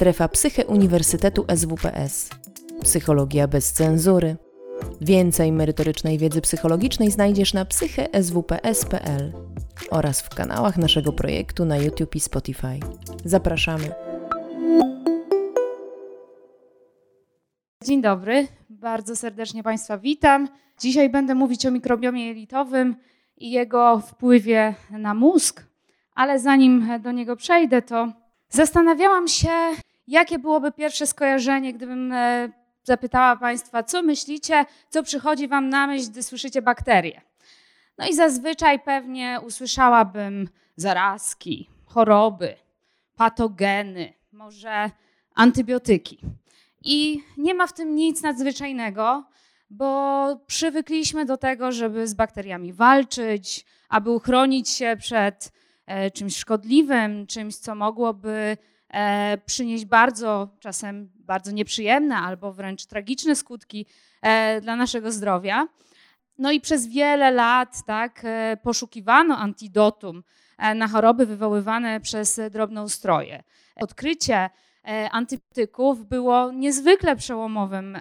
Strefa 0.00 0.28
Psyche 0.28 0.66
Uniwersytetu 0.66 1.44
SWPS. 1.56 2.30
Psychologia 2.82 3.48
bez 3.48 3.72
cenzury. 3.72 4.36
Więcej 5.00 5.52
merytorycznej 5.52 6.18
wiedzy 6.18 6.40
psychologicznej 6.40 7.10
znajdziesz 7.10 7.54
na 7.54 7.64
psycheswps.pl 7.64 9.32
oraz 9.90 10.20
w 10.20 10.28
kanałach 10.28 10.76
naszego 10.76 11.12
projektu 11.12 11.64
na 11.64 11.76
YouTube 11.76 12.16
i 12.16 12.20
Spotify. 12.20 12.80
Zapraszamy. 13.24 13.92
Dzień 17.84 18.02
dobry, 18.02 18.46
bardzo 18.70 19.16
serdecznie 19.16 19.62
Państwa 19.62 19.98
witam. 19.98 20.48
Dzisiaj 20.78 21.10
będę 21.10 21.34
mówić 21.34 21.66
o 21.66 21.70
mikrobiomie 21.70 22.26
jelitowym 22.26 22.96
i 23.36 23.50
jego 23.50 24.00
wpływie 24.00 24.74
na 24.90 25.14
mózg, 25.14 25.66
ale 26.14 26.38
zanim 26.38 26.88
do 27.02 27.12
niego 27.12 27.36
przejdę, 27.36 27.82
to 27.82 28.12
zastanawiałam 28.50 29.28
się, 29.28 29.50
jakie 30.06 30.38
byłoby 30.38 30.72
pierwsze 30.72 31.06
skojarzenie, 31.06 31.74
gdybym 31.74 32.12
e, 32.12 32.48
zapytała 32.82 33.36
Państwa, 33.36 33.82
co 33.82 34.02
myślicie, 34.02 34.64
co 34.88 35.02
przychodzi 35.02 35.48
Wam 35.48 35.68
na 35.68 35.86
myśl, 35.86 36.10
gdy 36.10 36.22
słyszycie 36.22 36.62
bakterie. 36.62 37.20
No 37.98 38.08
i 38.08 38.14
zazwyczaj 38.14 38.80
pewnie 38.80 39.40
usłyszałabym 39.46 40.48
zarazki, 40.76 41.68
choroby, 41.84 42.56
patogeny, 43.16 44.12
może 44.32 44.90
antybiotyki. 45.34 46.18
I 46.84 47.22
nie 47.36 47.54
ma 47.54 47.66
w 47.66 47.72
tym 47.72 47.94
nic 47.94 48.22
nadzwyczajnego, 48.22 49.24
bo 49.70 50.26
przywykliśmy 50.46 51.24
do 51.24 51.36
tego, 51.36 51.72
żeby 51.72 52.08
z 52.08 52.14
bakteriami 52.14 52.72
walczyć, 52.72 53.64
aby 53.88 54.10
uchronić 54.10 54.68
się 54.68 54.96
przed 54.98 55.52
e, 55.86 56.10
czymś 56.10 56.36
szkodliwym, 56.36 57.26
czymś, 57.26 57.56
co 57.56 57.74
mogłoby 57.74 58.56
przynieść 59.46 59.84
bardzo, 59.84 60.48
czasem 60.60 61.10
bardzo 61.14 61.50
nieprzyjemne 61.50 62.16
albo 62.16 62.52
wręcz 62.52 62.86
tragiczne 62.86 63.36
skutki 63.36 63.86
e, 64.22 64.60
dla 64.60 64.76
naszego 64.76 65.12
zdrowia. 65.12 65.68
No 66.38 66.52
i 66.52 66.60
przez 66.60 66.86
wiele 66.86 67.30
lat 67.30 67.84
tak, 67.86 68.22
poszukiwano 68.62 69.38
antidotum 69.38 70.22
na 70.74 70.88
choroby 70.88 71.26
wywoływane 71.26 72.00
przez 72.00 72.40
drobnoustroje. 72.50 73.42
Odkrycie 73.76 74.50
E, 74.84 75.10
antybiotyków 75.10 76.06
było 76.06 76.52
niezwykle 76.52 77.16
przełomowym 77.16 77.98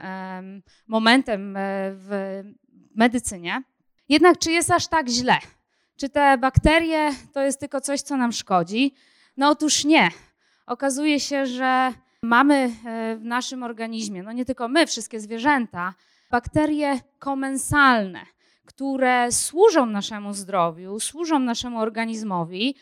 momentem 0.87 1.57
e, 1.57 1.61
w 1.93 2.41
medycynie. 2.95 3.63
Jednak 4.09 4.37
czy 4.37 4.51
jest 4.51 4.71
aż 4.71 4.87
tak 4.87 5.09
źle? 5.09 5.37
Czy 5.95 6.09
te 6.09 6.37
bakterie 6.37 7.09
to 7.33 7.41
jest 7.41 7.59
tylko 7.59 7.81
coś, 7.81 8.01
co 8.01 8.17
nam 8.17 8.31
szkodzi? 8.31 8.95
No 9.37 9.49
otóż 9.49 9.85
nie. 9.85 10.09
Okazuje 10.69 11.19
się, 11.19 11.45
że 11.45 11.93
mamy 12.21 12.55
e, 12.85 13.15
w 13.15 13.25
naszym 13.25 13.63
organizmie, 13.63 14.23
no 14.23 14.31
nie 14.31 14.45
tylko 14.45 14.67
my, 14.67 14.87
wszystkie 14.87 15.19
zwierzęta, 15.19 15.93
bakterie 16.31 16.99
komensalne, 17.19 18.25
które 18.65 19.31
służą 19.31 19.85
naszemu 19.85 20.33
zdrowiu, 20.33 20.99
służą 20.99 21.39
naszemu 21.39 21.79
organizmowi 21.79 22.75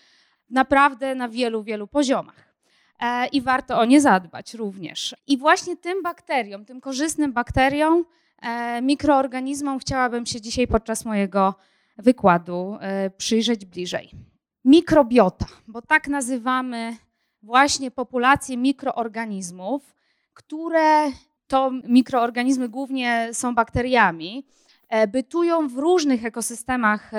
naprawdę 0.49 1.15
na 1.15 1.29
wielu, 1.29 1.63
wielu 1.63 1.87
poziomach. 1.87 2.53
E, 2.99 3.27
i 3.27 3.41
warto 3.41 3.79
o 3.79 3.85
nie 3.85 4.01
zadbać 4.01 4.53
również. 4.53 5.15
I 5.27 5.37
właśnie 5.37 5.77
tym 5.77 6.03
bakteriom, 6.03 6.65
tym 6.65 6.81
korzystnym 6.81 7.33
bakteriom, 7.33 8.05
e, 8.41 8.81
mikroorganizmom 8.81 9.79
chciałabym 9.79 10.25
się 10.25 10.41
dzisiaj 10.41 10.67
podczas 10.67 11.05
mojego 11.05 11.55
wykładu 11.97 12.77
przyjrzeć 13.17 13.65
bliżej. 13.65 14.11
Mikrobiota, 14.65 15.45
bo 15.67 15.81
tak 15.81 16.07
nazywamy 16.07 16.97
właśnie 17.43 17.91
populację 17.91 18.57
mikroorganizmów, 18.57 19.95
które 20.33 21.11
to 21.47 21.71
mikroorganizmy 21.71 22.69
głównie 22.69 23.29
są 23.33 23.55
bakteriami, 23.55 24.45
bytują 25.07 25.67
w 25.67 25.77
różnych 25.77 26.25
ekosystemach 26.25 27.11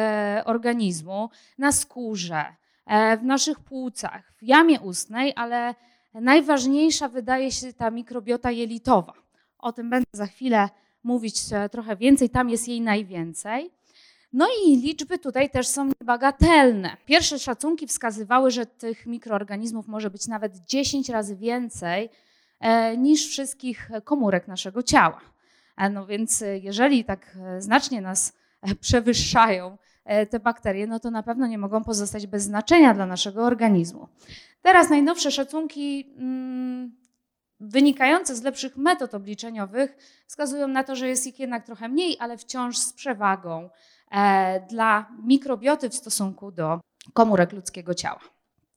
organizmu, 0.45 1.31
na 1.59 1.73
skórze, 1.73 2.45
E, 2.89 3.17
w 3.17 3.23
naszych 3.23 3.61
płucach, 3.61 4.33
w 4.39 4.43
jamie 4.43 4.81
ustnej, 4.81 5.33
ale 5.37 5.75
najważniejsza 6.15 7.09
wydaje 7.09 7.53
się 7.53 7.73
ta 7.73 7.91
mikrobiota 7.91 8.51
jelitowa. 8.51 9.13
O 9.59 9.73
tym 9.73 9.91
będę 9.91 10.07
za 10.13 10.27
chwilę 10.27 10.69
mówić 11.03 11.41
e, 11.53 11.69
trochę 11.69 11.97
więcej, 11.97 12.31
tam 12.31 12.51
jest 12.51 12.69
jej 12.69 12.81
najwięcej. 12.81 13.71
No 14.33 14.47
i 14.67 14.77
liczby 14.77 15.19
tutaj 15.19 15.51
też 15.51 15.67
są 15.67 15.91
niebagatelne. 16.01 16.97
Pierwsze 17.07 17.39
szacunki 17.39 17.87
wskazywały, 17.87 18.51
że 18.51 18.67
tych 18.67 19.07
mikroorganizmów 19.07 19.89
może 19.89 20.11
być 20.11 20.27
nawet 20.27 20.57
10 20.57 21.09
razy 21.09 21.37
więcej 21.37 22.11
e, 22.61 22.97
niż 22.97 23.29
wszystkich 23.29 23.91
komórek 24.05 24.49
naszego 24.49 24.83
ciała. 24.83 25.21
No 25.91 26.07
więc 26.07 26.45
jeżeli 26.63 27.05
tak 27.05 27.39
znacznie 27.59 28.01
nas 28.01 28.33
przewyższają 28.81 29.79
E, 30.09 30.27
te 30.27 30.41
bakterie, 30.41 30.87
no 30.87 31.01
to 31.01 31.11
na 31.11 31.23
pewno 31.23 31.47
nie 31.47 31.59
mogą 31.59 31.85
pozostać 31.85 32.27
bez 32.27 32.43
znaczenia 32.43 32.95
dla 32.95 33.07
naszego 33.07 33.45
organizmu. 33.45 34.09
Teraz 34.63 34.91
najnowsze 34.91 35.31
szacunki 35.31 36.15
mm, 36.17 36.97
wynikające 37.61 38.37
z 38.37 38.43
lepszych 38.43 38.77
metod 38.77 39.15
obliczeniowych 39.15 39.97
wskazują 40.27 40.69
na 40.69 40.85
to, 40.85 40.97
że 40.97 41.09
jest 41.09 41.27
ich 41.27 41.41
jednak 41.41 41.67
trochę 41.67 41.89
mniej, 41.89 42.17
ale 42.21 42.39
wciąż 42.39 42.79
z 42.79 42.93
przewagą 42.93 43.65
e, 43.65 43.71
dla 44.71 45.07
mikrobioty 45.25 45.91
w 45.91 45.95
stosunku 45.95 46.53
do 46.53 46.81
komórek 47.15 47.53
ludzkiego 47.53 47.95
ciała. 47.95 48.21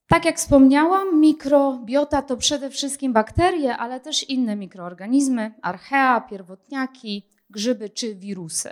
Tak 0.08 0.25
jak 0.25 0.38
wspomniałam, 0.38 1.19
mikrobiota 1.19 2.22
to 2.22 2.38
przede 2.38 2.69
wszystkim 2.69 3.14
bakterie, 3.14 3.78
ale 3.78 4.00
też 4.00 4.30
inne 4.30 4.56
mikroorganizmy, 4.56 5.53
archea, 5.62 6.22
pierwotniaki, 6.22 7.30
grzyby 7.50 7.90
czy 7.90 8.16
wirusy. 8.16 8.69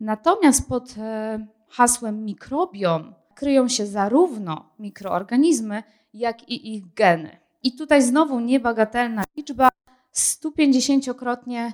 Natomiast 0.00 0.68
pod 0.68 0.94
e, 0.98 1.46
hasłem 1.68 2.24
mikrobiom 2.24 3.14
kryją 3.34 3.68
się 3.68 3.86
zarówno 3.86 4.70
mikroorganizmy, 4.78 5.82
jak 6.14 6.48
i 6.48 6.74
ich 6.74 6.94
geny. 6.94 7.36
I 7.62 7.76
tutaj 7.76 8.02
znowu 8.02 8.40
niebagatelna 8.40 9.24
liczba, 9.36 9.68
150-krotnie 10.14 11.60
e, 11.66 11.72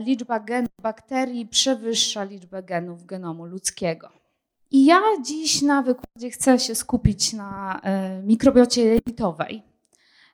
liczba 0.00 0.40
genów 0.40 0.70
bakterii 0.82 1.46
przewyższa 1.46 2.24
liczbę 2.24 2.62
genów 2.62 3.06
genomu 3.06 3.46
ludzkiego. 3.46 4.22
I 4.70 4.84
ja 4.84 5.00
dziś 5.22 5.62
na 5.62 5.82
wykładzie 5.82 6.30
chcę 6.30 6.58
się 6.58 6.74
skupić 6.74 7.32
na 7.32 7.80
e, 7.82 8.22
mikrobiocie 8.22 8.84
jelitowej, 8.84 9.62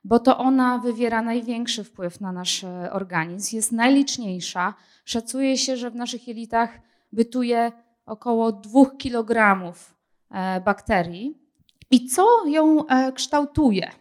bo 0.03 0.19
to 0.19 0.37
ona 0.37 0.77
wywiera 0.77 1.21
największy 1.21 1.83
wpływ 1.83 2.21
na 2.21 2.31
nasz 2.31 2.63
e, 2.63 2.91
organizm, 2.91 3.55
jest 3.55 3.71
najliczniejsza. 3.71 4.73
Szacuje 5.05 5.57
się, 5.57 5.77
że 5.77 5.91
w 5.91 5.95
naszych 5.95 6.27
jelitach 6.27 6.79
bytuje 7.11 7.71
około 8.05 8.51
2 8.51 8.85
kg 8.85 9.73
e, 10.31 10.61
bakterii. 10.61 11.37
I 11.91 12.07
co 12.07 12.45
ją 12.45 12.87
e, 12.87 13.11
kształtuje? 13.11 13.91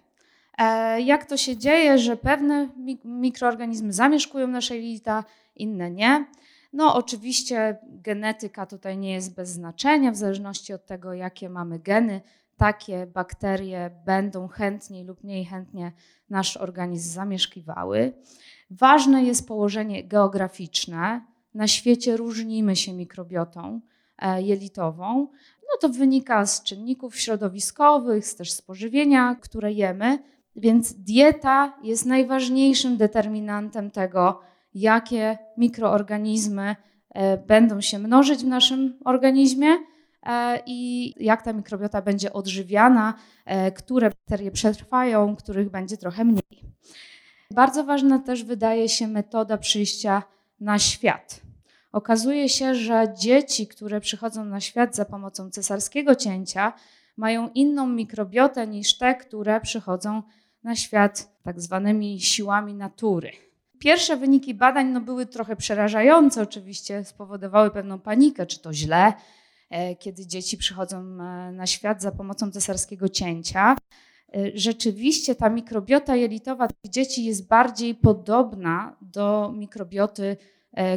E, 0.59 1.01
jak 1.01 1.27
to 1.27 1.37
się 1.37 1.57
dzieje, 1.57 1.99
że 1.99 2.17
pewne 2.17 2.69
mikroorganizmy 3.05 3.93
zamieszkują 3.93 4.49
nasze 4.49 4.77
jelita, 4.77 5.25
inne 5.57 5.91
nie? 5.91 6.27
No, 6.73 6.95
oczywiście 6.95 7.79
genetyka 7.85 8.67
tutaj 8.67 8.99
nie 8.99 9.13
jest 9.13 9.35
bez 9.35 9.49
znaczenia, 9.49 10.13
w 10.13 10.17
zależności 10.17 10.73
od 10.73 10.87
tego, 10.87 11.13
jakie 11.13 11.49
mamy 11.51 11.79
geny, 11.79 12.21
takie 12.57 13.07
bakterie 13.07 13.91
będą 14.07 14.49
chętniej 14.49 15.05
lub 15.05 15.25
mniej 15.25 15.45
chętnie 15.45 15.93
nasz 16.31 16.57
organizm 16.57 17.11
zamieszkiwały. 17.11 18.13
Ważne 18.71 19.25
jest 19.25 19.49
położenie 19.49 20.05
geograficzne. 20.05 21.25
Na 21.55 21.69
świecie 21.69 22.17
różnimy 22.17 22.77
się 22.77 22.93
mikrobiotą. 22.93 23.81
E, 24.19 24.43
jelitową, 24.43 25.29
no 25.63 25.79
to 25.81 25.89
wynika 25.89 26.47
z 26.47 26.63
czynników 26.63 27.19
środowiskowych, 27.19 28.27
z 28.27 28.37
też 28.37 28.53
spożywienia, 28.53 29.35
które 29.35 29.73
jemy, 29.73 30.19
więc 30.59 30.95
dieta 30.95 31.79
jest 31.83 32.07
najważniejszym 32.07 32.97
determinantem 32.97 33.91
tego, 33.91 34.41
jakie 34.75 35.39
mikroorganizmy 35.57 36.77
e, 37.11 37.37
będą 37.37 37.81
się 37.81 37.99
mnożyć 37.99 38.41
w 38.41 38.47
naszym 38.47 38.99
organizmie 39.05 39.69
e, 40.23 40.63
i 40.67 41.15
jak 41.25 41.43
ta 41.43 41.53
mikrobiota 41.53 42.03
będzie 42.03 42.33
odżywiana, 42.33 43.15
które 43.77 44.11
bakterie 44.11 44.51
przetrwają, 44.51 45.37
których 45.37 45.71
będzie 45.71 45.97
trochę 45.97 46.25
mniej. 46.25 46.65
Bardzo 47.51 47.85
ważna 47.85 48.19
też 48.19 48.45
wydaje 48.45 48.89
się 48.89 49.09
metoda 49.09 49.59
przyjścia 49.59 50.23
na 50.61 50.79
świat. 50.79 51.41
Okazuje 51.93 52.49
się, 52.49 52.75
że 52.75 53.15
dzieci, 53.19 53.67
które 53.67 54.01
przychodzą 54.01 54.45
na 54.45 54.61
świat 54.61 54.97
za 54.97 55.05
pomocą 55.05 55.51
cesarskiego 55.51 56.15
cięcia, 56.15 56.73
mają 57.17 57.51
inną 57.55 57.87
mikrobiotę 57.87 58.67
niż 58.67 58.99
te, 58.99 59.15
które 59.15 59.61
przychodzą 59.61 60.23
na 60.69 60.77
świat 60.77 61.33
tak 61.43 61.61
zwanymi 61.61 62.21
siłami 62.21 62.75
natury. 62.75 63.33
Pierwsze 63.79 64.17
wyniki 64.17 64.55
badań 64.55 64.87
no, 64.87 65.01
były 65.01 65.27
trochę 65.27 65.57
przerażające, 65.57 66.43
oczywiście 66.43 67.05
spowodowały 67.05 67.71
pewną 67.71 67.99
panikę, 67.99 68.47
czy 68.47 68.61
to 68.61 68.73
źle, 68.75 69.13
e, 69.71 69.97
kiedy 69.97 70.27
dzieci 70.27 70.59
przychodzą 70.59 70.99
e, 70.99 71.53
na 71.53 71.67
świat 71.67 72.03
za 72.03 72.13
pomocą 72.13 72.51
cesarskiego 72.51 73.09
cięcia. 73.09 73.77
rzeczywiście 74.55 75.35
ta 75.35 75.49
mikrobiota 75.49 76.17
jelitowa 76.17 76.69
tych 76.69 76.91
dzieci 76.91 77.25
jest 77.25 77.49
bardziej 77.49 77.95
podobna 77.95 78.97
do 79.03 79.53
mikrobioty, 79.55 80.37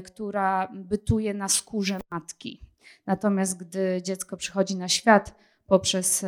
która 0.06 0.71
bytuje 0.74 1.33
na 1.33 1.50
skórze 1.50 2.00
matki. 2.12 2.62
Natomiast 3.06 3.57
gdy 3.57 4.01
dziecko 4.03 4.38
przychodzi 4.38 4.75
na 4.75 4.88
świat 4.88 5.35
poprzez 5.67 6.25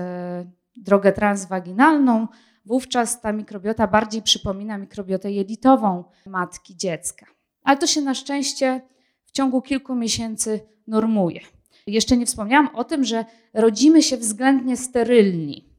drogę 0.78 1.12
transwaginalną, 1.12 2.28
wówczas 2.66 3.22
ta 3.22 3.32
mikrobiota 3.32 3.88
bardziej 3.88 4.22
przypomina 4.22 4.78
mikrobiotę 4.78 5.32
jelitową 5.32 6.04
matki 6.26 6.78
dziecka. 6.78 7.26
Ale 7.64 7.78
to 7.78 7.88
się 7.88 8.02
na 8.02 8.14
szczęście 8.14 8.82
w 9.26 9.32
ciągu 9.32 9.62
kilku 9.62 9.96
miesięcy 9.96 10.60
normuje. 10.88 11.42
Jeszcze 11.88 12.18
nie 12.18 12.26
wspomniałam 12.26 12.76
o 12.76 12.84
tym, 12.84 13.04
że 13.04 13.26
rodzimy 13.54 14.04
się 14.04 14.18
względnie 14.18 14.78
sterylni. 14.78 15.74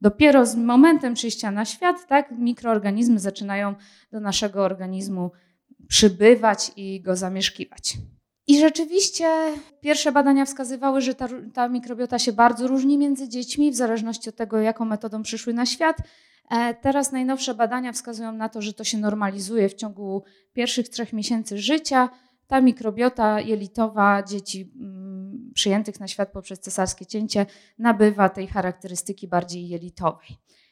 Dopiero 0.00 0.46
z 0.46 0.56
momentem 0.56 1.14
przyjścia 1.14 1.50
na 1.50 1.64
świat, 1.64 2.06
tak, 2.08 2.30
mikroorganizmy 2.38 3.18
zaczynają 3.18 3.74
do 4.12 4.20
naszego 4.20 4.64
organizmu 4.64 5.30
przybywać 5.88 6.72
i 6.76 7.00
go 7.00 7.16
zamieszkiwać. 7.16 7.96
I 8.46 8.60
rzeczywiście 8.60 9.26
pierwsze 9.80 10.12
badania 10.12 10.44
wskazywały, 10.44 11.00
że 11.00 11.14
ta, 11.14 11.28
ta, 11.54 11.68
mikrobiota 11.68 12.18
się 12.18 12.32
bardzo 12.32 12.66
różni 12.66 12.98
między 12.98 13.28
dziećmi 13.28 13.70
w 13.70 13.76
zależności 13.76 14.28
od 14.28 14.36
tego, 14.36 14.58
jaką 14.58 14.84
metodą 14.84 15.22
przyszły 15.22 15.54
na 15.54 15.66
świat. 15.66 15.96
E, 16.50 16.74
teraz 16.74 17.12
najnowsze 17.12 17.54
badania 17.54 17.92
wskazują 17.92 18.32
na 18.32 18.48
to, 18.48 18.62
że 18.62 18.72
to 18.72 18.84
się 18.84 18.98
normalizuje 18.98 19.68
w 19.68 19.74
ciągu 19.74 20.24
pierwszych 20.52 20.88
trzech 20.88 21.12
miesięcy 21.12 21.58
życia. 21.58 22.08
Ta 22.46 22.60
mikrobiota 22.60 23.40
jelitowa 23.40 24.22
dzieci 24.22 24.72
mm, 24.80 25.50
przyjętych 25.54 26.00
na 26.00 26.08
świat 26.08 26.32
poprzez 26.32 26.60
cesarskie 26.60 27.06
cięcie 27.06 27.46
nabywa 27.78 28.28
tej 28.28 28.46
charakterystyki 28.46 29.28
bardziej 29.28 29.68
jelitowej. 29.68 30.28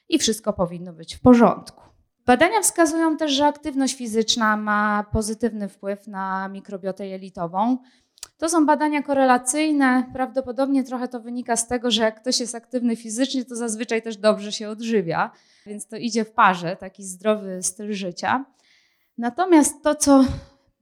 I 0.09 0.19
wszystko 0.19 0.53
powinno 0.53 0.93
być 0.93 1.15
w 1.15 1.21
porządku. 1.21 1.83
Badania 2.27 2.61
wskazują 2.61 3.17
też, 3.17 3.33
że 3.33 3.47
aktywność 3.47 3.97
fizyczna 3.97 4.57
ma 4.57 5.05
pozytywny 5.13 5.69
wpływ 5.69 6.07
na 6.07 6.49
mikrobiotę 6.49 7.07
jelitową. 7.07 7.79
To 8.39 8.49
są 8.49 8.67
badania 8.67 9.03
korelacyjne. 9.03 10.05
Prawdopodobnie 10.13 10.85
trochę 10.85 11.09
to 11.09 11.21
wynika 11.21 11.57
z 11.57 11.69
tego, 11.69 11.91
że 11.91 12.03
jak 12.03 12.21
ktoś 12.21 12.41
jest 12.41 12.55
aktywny 12.55 12.97
fizycznie, 12.97 13.45
to 13.45 13.57
zazwyczaj 13.57 14.03
też 14.03 14.17
dobrze 14.17 14.53
się 14.53 14.69
odżywia, 14.69 15.31
więc 15.67 15.87
to 15.87 15.97
idzie 15.97 16.25
w 16.25 16.33
parze, 16.33 16.77
taki 16.77 17.05
zdrowy 17.05 17.63
styl 17.63 17.93
życia. 17.93 18.45
Natomiast 19.19 19.83
to, 19.83 19.95
co 19.95 20.25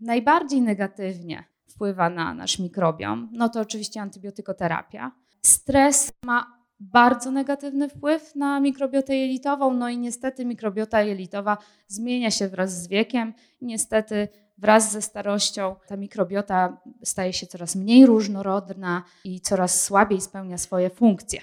najbardziej 0.01 0.63
negatywnie 0.63 1.45
wpływa 1.69 2.11
na 2.11 2.35
nasz 2.35 2.59
mikrobiom, 2.59 3.29
no 3.33 3.49
to 3.49 3.61
oczywiście 3.61 4.01
antybiotykoterapia. 4.01 5.13
Stres 5.43 6.13
ma 6.25 6.57
bardzo 6.81 7.31
negatywny 7.31 7.89
wpływ 7.89 8.35
na 8.35 8.61
mikrobiotę 8.61 9.17
jelitową, 9.17 9.75
no 9.75 9.89
i 9.89 9.99
niestety 9.99 10.45
mikrobiota 10.45 11.03
jelitowa 11.03 11.59
zmienia 11.87 12.31
się 12.31 12.49
wraz 12.49 12.83
z 12.83 12.89
wiekiem. 12.89 13.35
Niestety 13.61 14.29
wraz 14.59 14.93
ze 14.93 15.03
starością 15.03 15.77
ta 15.89 15.97
mikrobiota 15.97 16.81
staje 17.05 17.33
się 17.33 17.47
coraz 17.47 17.77
mniej 17.77 18.07
różnorodna 18.07 19.03
i 19.25 19.41
coraz 19.41 19.85
słabiej 19.85 20.21
spełnia 20.21 20.59
swoje 20.59 20.91
funkcje. 20.91 21.41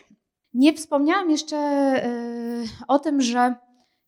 Nie 0.54 0.74
wspomniałam 0.74 1.31
jeszcze 1.31 1.56
yy, 1.56 2.68
o 2.88 3.00
tym, 3.00 3.21
że 3.21 3.56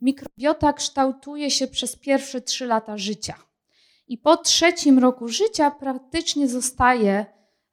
mikrobiota 0.01 0.73
kształtuje 0.73 1.51
się 1.51 1.67
przez 1.67 1.95
pierwsze 1.95 2.41
trzy 2.41 2.65
lata 2.65 2.97
życia. 2.97 3.33
I 4.07 4.17
po 4.17 4.37
trzecim 4.37 4.99
roku 4.99 5.27
życia 5.27 5.71
praktycznie 5.71 6.47
zostaje 6.47 7.25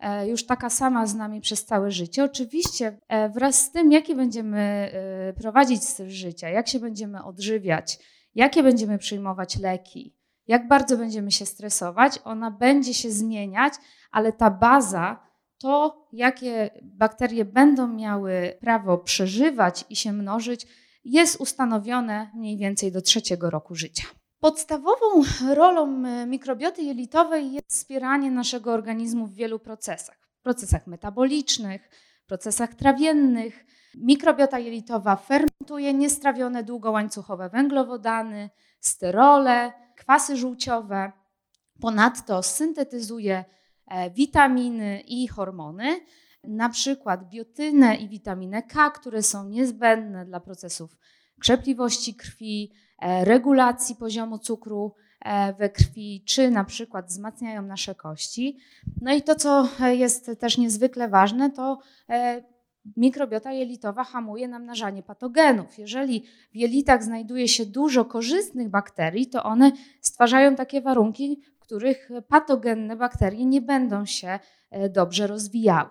E, 0.02 0.28
już 0.28 0.46
taka 0.46 0.70
sama 0.70 1.06
z 1.06 1.14
nami 1.14 1.40
przez 1.40 1.64
całe 1.64 1.90
życie. 1.90 2.24
Oczywiście 2.24 2.98
e, 3.08 3.28
wraz 3.28 3.60
z 3.60 3.72
tym, 3.72 3.92
jaki 3.92 4.14
będziemy 4.14 4.60
e, 4.60 5.32
prowadzić 5.32 5.84
styl 5.84 6.08
życia, 6.08 6.48
jak 6.48 6.68
się 6.68 6.80
będziemy 6.80 7.24
odżywiać, 7.24 7.98
jakie 8.34 8.62
będziemy 8.62 8.98
przyjmować 8.98 9.58
leki, 9.58 10.16
jak 10.46 10.68
bardzo 10.68 10.96
będziemy 10.96 11.30
się 11.30 11.46
stresować, 11.46 12.18
ona 12.24 12.50
będzie 12.50 12.94
się 12.94 13.10
zmieniać, 13.10 13.74
ale 14.10 14.32
ta 14.32 14.50
baza, 14.50 15.26
to 15.58 16.06
jakie 16.12 16.70
bakterie 16.82 17.44
będą 17.44 17.88
miały 17.88 18.58
prawo 18.60 18.98
przeżywać 18.98 19.84
i 19.90 19.96
się 19.96 20.12
mnożyć, 20.12 20.66
jest 21.04 21.40
ustanowione 21.40 22.30
mniej 22.34 22.56
więcej 22.56 22.92
do 22.92 23.02
trzeciego 23.02 23.50
roku 23.50 23.74
życia. 23.74 24.04
Podstawową 24.40 25.22
rolą 25.54 26.06
e, 26.06 26.26
mikrobioty 26.26 26.82
jelitowej 26.82 27.52
jest 27.52 27.70
wspieranie 27.70 28.30
naszego 28.30 28.72
organizmu 28.72 29.26
w 29.26 29.34
wielu 29.34 29.58
procesach. 29.58 30.18
Procesach 30.42 30.86
metabolicznych, 30.86 31.90
procesach 32.26 32.74
trawiennych. 32.74 33.66
Mikrobiota 33.94 34.58
jelitowa 34.58 35.16
fermentuje 35.16 35.94
niestrawione 35.94 36.64
długołańcuchowe 36.64 37.48
węglowodany, 37.48 38.50
sterole, 38.80 39.72
kwasy 40.02 40.36
żółciowe. 40.36 41.12
Ponadto 41.80 42.42
syntetyzuje 42.42 43.44
e, 43.86 44.10
witaminy 44.10 45.00
i 45.00 45.28
hormony, 45.28 46.00
na 46.44 46.68
przykład 46.68 47.28
biotynę 47.28 47.96
i 47.96 48.08
witaminę 48.08 48.62
K, 48.62 48.90
które 48.90 49.22
są 49.22 49.48
niezbędne 49.48 50.24
dla 50.24 50.40
procesów 50.40 50.96
krzepliwości 51.40 52.14
krwi, 52.14 52.72
E, 53.02 53.24
regulacji 53.24 53.96
poziomu 53.96 54.38
cukru 54.38 54.94
e, 55.20 55.52
we 55.52 55.70
krwi, 55.70 56.24
czy 56.26 56.50
na 56.50 56.64
przykład 56.64 57.06
wzmacniają 57.06 57.62
nasze 57.62 57.94
kości. 57.94 58.58
No 59.00 59.14
i 59.14 59.22
to, 59.22 59.34
co 59.34 59.68
jest 59.88 60.30
też 60.38 60.58
niezwykle 60.58 61.08
ważne, 61.08 61.50
to 61.50 61.78
mikrobiota 62.96 63.52
jelitowa 63.52 64.04
hamuje 64.04 64.48
namnażanie 64.48 65.02
patogenów. 65.02 65.78
Jeżeli 65.78 66.24
w 66.52 66.56
jelitach 66.56 67.04
znajduje 67.04 67.48
się 67.48 67.66
dużo 67.66 68.04
korzystnych 68.04 68.68
bakterii, 68.68 69.26
to 69.26 69.42
one 69.42 69.72
stwarzają 70.00 70.56
takie 70.56 70.80
warunki, 70.80 71.42
w 71.56 71.60
których 71.60 72.08
patogenne 72.28 72.96
bakterie 72.96 73.46
nie 73.46 73.60
będą 73.60 74.06
się 74.06 74.38
dobrze 74.90 75.26
rozwijały. 75.26 75.90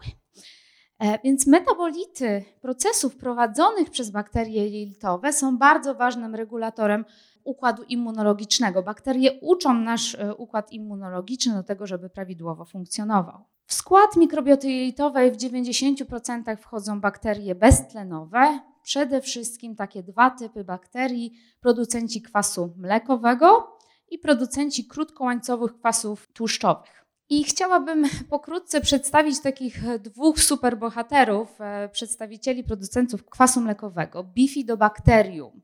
E, 1.01 1.19
więc 1.23 1.47
metabolity 1.47 2.43
procesów 2.61 3.15
prowadzonych 3.15 3.89
przez 3.89 4.09
bakterie 4.09 4.67
jelitowe 4.67 5.33
są 5.33 5.57
bardzo 5.57 5.95
ważnym 5.95 6.35
regulatorem 6.35 7.05
układu 7.43 7.83
immunologicznego. 7.83 8.83
Bakterie 8.83 9.39
uczą 9.41 9.73
nasz 9.73 10.15
e, 10.15 10.35
układ 10.35 10.71
immunologiczny 10.71 11.53
do 11.53 11.63
tego, 11.63 11.87
żeby 11.87 12.09
prawidłowo 12.09 12.65
funkcjonował. 12.65 13.45
W 13.71 13.73
skład 13.73 14.15
mikrobioty 14.15 14.71
jelitowej 14.71 15.31
w 15.31 15.37
90% 15.37 16.57
wchodzą 16.57 17.01
bakterie 17.01 17.55
beztlenowe, 17.55 18.59
przede 18.83 19.21
wszystkim 19.21 19.75
takie 19.75 20.03
dwa 20.03 20.29
typy 20.29 20.63
bakterii: 20.63 21.33
producenci 21.59 22.21
kwasu 22.21 22.73
mlekowego 22.77 23.77
i 24.09 24.19
producenci 24.19 24.87
krótkołańcowych 24.87 25.73
kwasów 25.73 26.27
tłuszczowych. 26.33 27.05
I 27.29 27.43
chciałabym 27.43 28.05
pokrótce 28.29 28.81
przedstawić 28.81 29.41
takich 29.41 29.97
dwóch 29.99 30.39
superbohaterów, 30.39 31.61
e, 31.61 31.89
przedstawicieli 31.89 32.63
producentów 32.63 33.25
kwasu 33.25 33.61
mlekowego, 33.61 34.23
Bifidobacterium. 34.23 35.61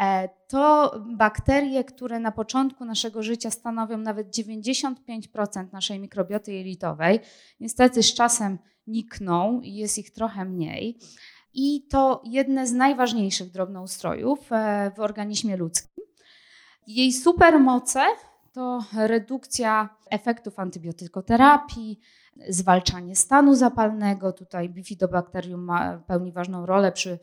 E, 0.00 0.28
to 0.48 0.94
bakterie, 1.16 1.84
które 1.84 2.20
na 2.20 2.32
początku 2.32 2.84
naszego 2.84 3.22
życia 3.22 3.50
stanowią 3.50 3.98
nawet 3.98 4.36
95% 4.36 5.72
naszej 5.72 6.00
mikrobioty 6.00 6.52
jelitowej. 6.52 7.20
Niestety 7.60 8.02
z 8.02 8.14
czasem 8.14 8.58
nikną 8.86 9.60
i 9.60 9.74
jest 9.74 9.98
ich 9.98 10.10
trochę 10.10 10.44
mniej. 10.44 10.98
I 11.54 11.86
to 11.90 12.22
jedne 12.24 12.66
z 12.66 12.72
najważniejszych 12.72 13.50
drobnoustrojów 13.50 14.52
e, 14.52 14.90
w 14.96 15.00
organizmie 15.00 15.56
ludzkim. 15.56 16.04
Jej 16.86 17.12
supermoce 17.12 18.00
to 18.52 18.84
redukcja 18.96 19.88
efektów 20.10 20.58
antybiotykoterapii, 20.58 22.00
zwalczanie 22.48 23.16
stanu 23.16 23.54
zapalnego. 23.54 24.32
Tutaj 24.32 24.68
bifidobakterium 24.68 25.70
pełni 26.06 26.32
ważną 26.32 26.66
rolę 26.66 26.92
przy, 26.92 27.18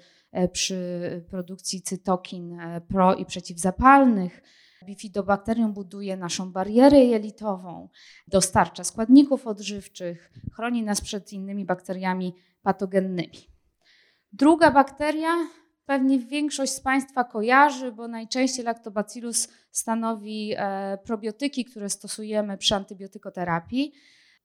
przy 0.53 1.25
produkcji 1.29 1.81
cytokin 1.81 2.59
e, 2.59 2.81
pro 2.81 3.15
i 3.15 3.25
przeciwzapalnych. 3.25 4.41
Bifidobakterium 4.85 5.73
buduje 5.73 6.17
naszą 6.17 6.51
barierę 6.51 7.05
jelitową, 7.05 7.89
dostarcza 8.27 8.83
składników 8.83 9.47
odżywczych, 9.47 10.31
chroni 10.53 10.83
nas 10.83 11.01
przed 11.01 11.33
innymi 11.33 11.65
bakteriami 11.65 12.35
patogennymi. 12.61 13.49
Druga 14.33 14.71
bakteria 14.71 15.47
pewnie 15.85 16.19
większość 16.19 16.71
z 16.71 16.79
Państwa 16.79 17.23
kojarzy, 17.23 17.91
bo 17.91 18.07
najczęściej 18.07 18.65
lactobacillus 18.65 19.47
stanowi 19.71 20.53
e, 20.57 20.97
probiotyki, 21.05 21.65
które 21.65 21.89
stosujemy 21.89 22.57
przy 22.57 22.75
antybiotykoterapii. 22.75 23.93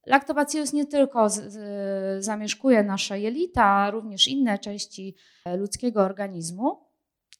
Lactobacillus 0.06 0.72
nie 0.72 0.86
tylko 0.86 1.28
z, 1.28 1.52
z, 1.52 2.24
zamieszkuje 2.24 2.82
nasze 2.82 3.20
jelita, 3.20 3.90
również 3.90 4.28
inne 4.28 4.58
części 4.58 5.16
e, 5.44 5.56
ludzkiego 5.56 6.02
organizmu. 6.02 6.86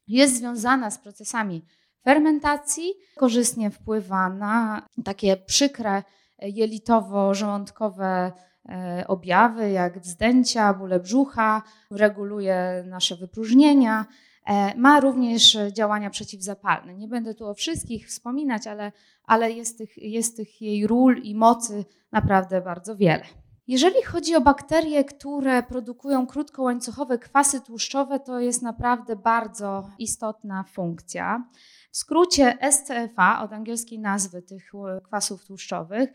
Jest 0.07 0.37
związana 0.37 0.90
z 0.90 0.99
procesami 0.99 1.62
fermentacji, 2.05 2.95
korzystnie 3.17 3.71
wpływa 3.71 4.29
na 4.31 4.87
takie 5.05 5.37
przykre 5.37 6.02
jelitowo-żołądkowe 6.43 8.33
E, 8.69 9.05
objawy 9.09 9.71
jak 9.71 10.00
wzdęcia, 10.00 10.75
bóle 10.75 11.00
brzucha, 11.00 11.62
reguluje 11.90 12.85
nasze 12.87 13.17
wypróżnienia, 13.17 14.07
E, 14.07 14.29
ma 14.76 15.00
również 15.00 15.59
działania 15.73 16.11
przeciwzapalne. 16.11 16.94
Nie 16.94 17.09
będę 17.09 17.35
tu 17.35 17.47
o 17.47 17.54
wszystkich 17.54 18.09
wspominać, 18.09 18.66
ale, 18.66 18.92
ale 19.25 19.52
jest, 19.52 19.78
tych, 19.78 19.97
jest 19.97 20.37
tych 20.37 20.61
jej 20.61 20.87
ról 20.87 21.20
i 21.23 21.35
mocy 21.35 21.85
naprawdę 22.12 22.61
bardzo 22.61 22.97
wiele. 22.97 23.25
Jeżeli 23.70 24.02
chodzi 24.02 24.35
o 24.35 24.40
bakterie, 24.40 25.04
które 25.04 25.62
produkują 25.62 26.26
krótkołańcuchowe 26.26 27.18
kwasy 27.18 27.61
tłuszczowe, 27.61 28.20
to 28.20 28.40
jest 28.40 28.62
naprawdę 28.62 29.16
bardzo 29.16 29.90
istotna 29.99 30.64
funkcja. 30.64 31.49
W 31.92 31.97
skrócie 31.97 32.59
SCFA, 32.70 33.42
od 33.42 33.52
angielskiej 33.52 33.99
nazwy 33.99 34.42
tych 34.42 34.73
kwasów 35.04 35.44
tłuszczowych, 35.44 36.11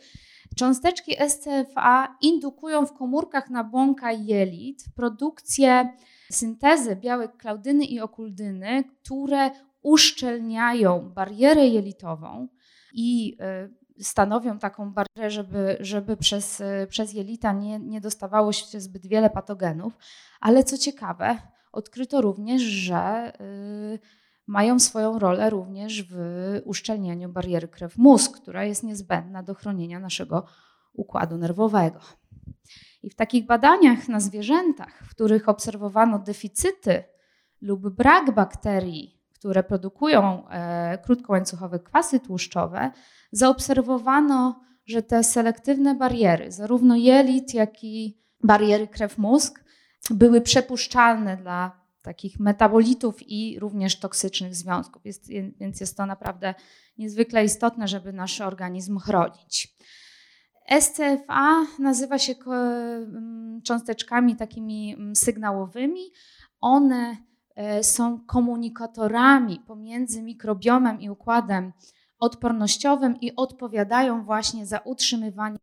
cząsteczki 0.56 1.16
SCFA 1.30 2.18
indukują 2.22 2.86
w 2.86 2.94
komórkach 2.94 3.50
nabłonka 3.50 4.12
jelit 4.12 4.86
produkcję 4.96 5.94
syntezy 6.32 6.96
białek 6.96 7.38
klaudyny 7.38 7.86
i 7.86 8.00
okuldyny, 8.00 8.84
które 8.84 9.52
uszczelniają 9.82 11.10
barierę 11.10 11.68
jelitową 11.68 12.48
i 12.94 13.38
y, 14.00 14.04
stanowią 14.04 14.60
taką 14.60 14.94
barierę, 14.94 15.32
żeby, 15.32 15.78
żeby 15.80 16.18
przez, 16.18 16.60
y, 16.62 16.88
przez 16.90 17.14
jelita 17.14 17.54
nie, 17.54 17.80
nie 17.80 18.02
dostawało 18.02 18.54
się 18.54 18.80
zbyt 18.80 19.08
wiele 19.08 19.30
patogenów. 19.30 19.98
Ale 20.40 20.64
co 20.64 20.78
ciekawe, 20.78 21.38
odkryto 21.72 22.22
również, 22.22 22.62
że 22.62 23.34
y, 23.42 24.00
mają 24.48 24.80
swoją 24.80 25.20
rolę 25.20 25.50
również 25.50 26.04
w 26.12 26.16
uszczelnianiu 26.66 27.30
bariery 27.30 27.68
krew-mózg, 27.68 28.42
która 28.42 28.64
jest 28.64 28.84
niezbędna 28.84 29.44
do 29.44 29.54
chronienia 29.54 30.00
naszego 30.00 30.46
układu 30.94 31.38
nerwowego. 31.38 32.00
I 33.04 33.10
w 33.10 33.16
takich 33.16 33.46
badaniach 33.46 34.08
na 34.08 34.20
zwierzętach, 34.20 35.04
w 35.06 35.10
których 35.10 35.50
obserwowano 35.50 36.20
deficyty 36.20 37.04
lub 37.62 37.90
brak 37.90 38.32
bakterii, 38.32 39.22
które 39.34 39.64
produkują 39.64 40.50
e, 40.50 40.98
krótkołańcuchowe 40.98 41.80
kwasy 41.80 42.20
tłuszczowe, 42.20 42.92
zaobserwowano, 43.32 44.62
że 44.86 45.04
te 45.04 45.24
selektywne 45.24 45.96
bariery, 45.96 46.52
zarówno 46.52 46.96
jelit, 46.96 47.54
jak 47.54 47.84
i 47.84 48.18
bariery 48.44 48.88
krew-mózg, 48.88 49.64
były 50.10 50.42
przepuszczalne 50.42 51.38
dla 51.38 51.86
takich 52.02 52.40
metabolitów 52.40 53.16
i 53.22 53.60
również 53.60 54.00
toksycznych 54.00 54.56
związków. 54.56 55.06
Jest, 55.06 55.30
więc 55.60 55.80
jest 55.80 55.98
to 55.98 56.06
naprawdę 56.06 56.54
niezwykle 56.98 57.46
istotne, 57.46 57.88
żeby 57.88 58.14
nasz 58.14 58.42
organizm 58.42 59.00
chronić. 59.00 59.76
SCFA 60.80 61.66
nazywa 61.80 62.18
się 62.18 62.36
cząsteczkami 63.64 64.36
takimi 64.36 64.98
sygnałowymi. 65.16 66.02
One 66.62 67.18
e, 67.56 67.84
są 67.84 68.26
komunikatorami 68.26 69.60
pomiędzy 69.60 70.22
mikrobiomem 70.24 71.02
i 71.02 71.10
układem 71.10 71.74
odpornościowym 72.20 73.20
i 73.22 73.36
odpowiadają 73.36 74.24
właśnie 74.24 74.66
za 74.66 74.78
utrzymywanie 74.78 75.58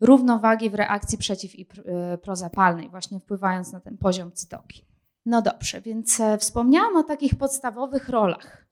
równowagi 0.00 0.70
w 0.70 0.74
reakcji 0.74 1.18
przeciw 1.18 1.54
i 1.54 1.66
e, 1.84 2.18
prozapalnej, 2.18 2.90
właśnie 2.90 3.20
wpływając 3.20 3.72
na 3.72 3.80
ten 3.80 3.98
poziom 3.98 4.32
cytokin. 4.32 4.84
No 5.26 5.42
dobrze, 5.42 5.80
więc 5.80 6.20
e, 6.20 6.38
wspomniałam 6.38 6.96
o 6.96 7.02
takich 7.02 7.34
podstawowych 7.34 8.08
rolach 8.08 8.66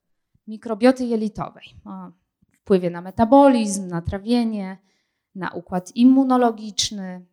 mikrobioty 0.46 1.04
jelitowej. 1.04 1.64
O 1.84 1.90
wpływie 2.52 2.90
na 2.90 3.00
metabolizm, 3.00 3.88
na 3.88 4.02
trawienie, 4.02 4.78
na 5.34 5.50
układ 5.50 5.96
immunologiczny, 5.96 7.26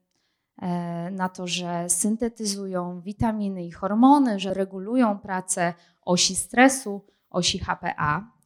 e, 0.62 1.12
na 1.12 1.30
to, 1.30 1.48
że 1.48 1.90
syntetyzują 1.90 3.02
witaminy 3.02 3.66
i 3.66 3.72
hormony, 3.72 4.40
że 4.40 4.54
regulują 4.54 5.20
pracę 5.20 5.74
osi 6.02 6.36
stresu, 6.36 7.02
osi 7.30 7.60
HPA. 7.60 8.40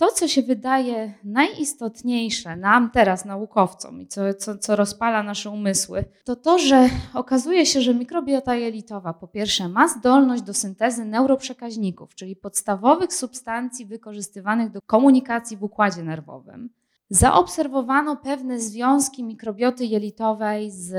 To, 0.00 0.12
co 0.12 0.28
się 0.28 0.42
wydaje 0.42 1.14
najistotniejsze 1.24 2.56
nam 2.56 2.90
teraz, 2.90 3.24
naukowcom, 3.24 4.00
i 4.00 4.06
co, 4.06 4.34
co, 4.34 4.58
co 4.58 4.76
rozpala 4.76 5.22
nasze 5.22 5.50
umysły, 5.50 6.04
to 6.24 6.36
to, 6.36 6.58
że 6.58 6.88
okazuje 7.14 7.66
się, 7.66 7.80
że 7.80 7.94
mikrobiota 7.94 8.54
jelitowa 8.54 9.14
po 9.14 9.28
pierwsze 9.28 9.68
ma 9.68 9.88
zdolność 9.88 10.42
do 10.42 10.54
syntezy 10.54 11.04
neuroprzekaźników, 11.04 12.14
czyli 12.14 12.36
podstawowych 12.36 13.14
substancji 13.14 13.86
wykorzystywanych 13.86 14.70
do 14.70 14.82
komunikacji 14.82 15.56
w 15.56 15.62
układzie 15.62 16.02
nerwowym. 16.02 16.70
Zaobserwowano 17.10 18.16
pewne 18.16 18.60
związki 18.60 19.24
mikrobioty 19.24 19.86
jelitowej 19.86 20.70
z 20.70 20.94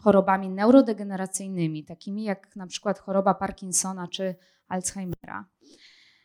chorobami 0.00 0.48
neurodegeneracyjnymi, 0.50 1.84
takimi 1.84 2.24
jak 2.24 2.56
na 2.56 2.66
przykład 2.66 2.98
choroba 2.98 3.34
Parkinsona 3.34 4.08
czy 4.08 4.34
Alzheimera. 4.68 5.44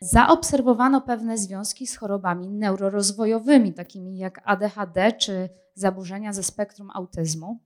Zaobserwowano 0.02 1.02
pewne 1.02 1.38
związki 1.38 1.88
z 1.88 1.98
chorobami 1.98 2.50
neurorozwojowymi, 2.50 3.74
takimi 3.74 4.18
jak 4.18 4.42
ADHD 4.46 5.12
czy 5.12 5.50
zaburzenia 5.74 6.34
ze 6.34 6.44
spektrum 6.44 6.90
autyzmu, 6.94 7.60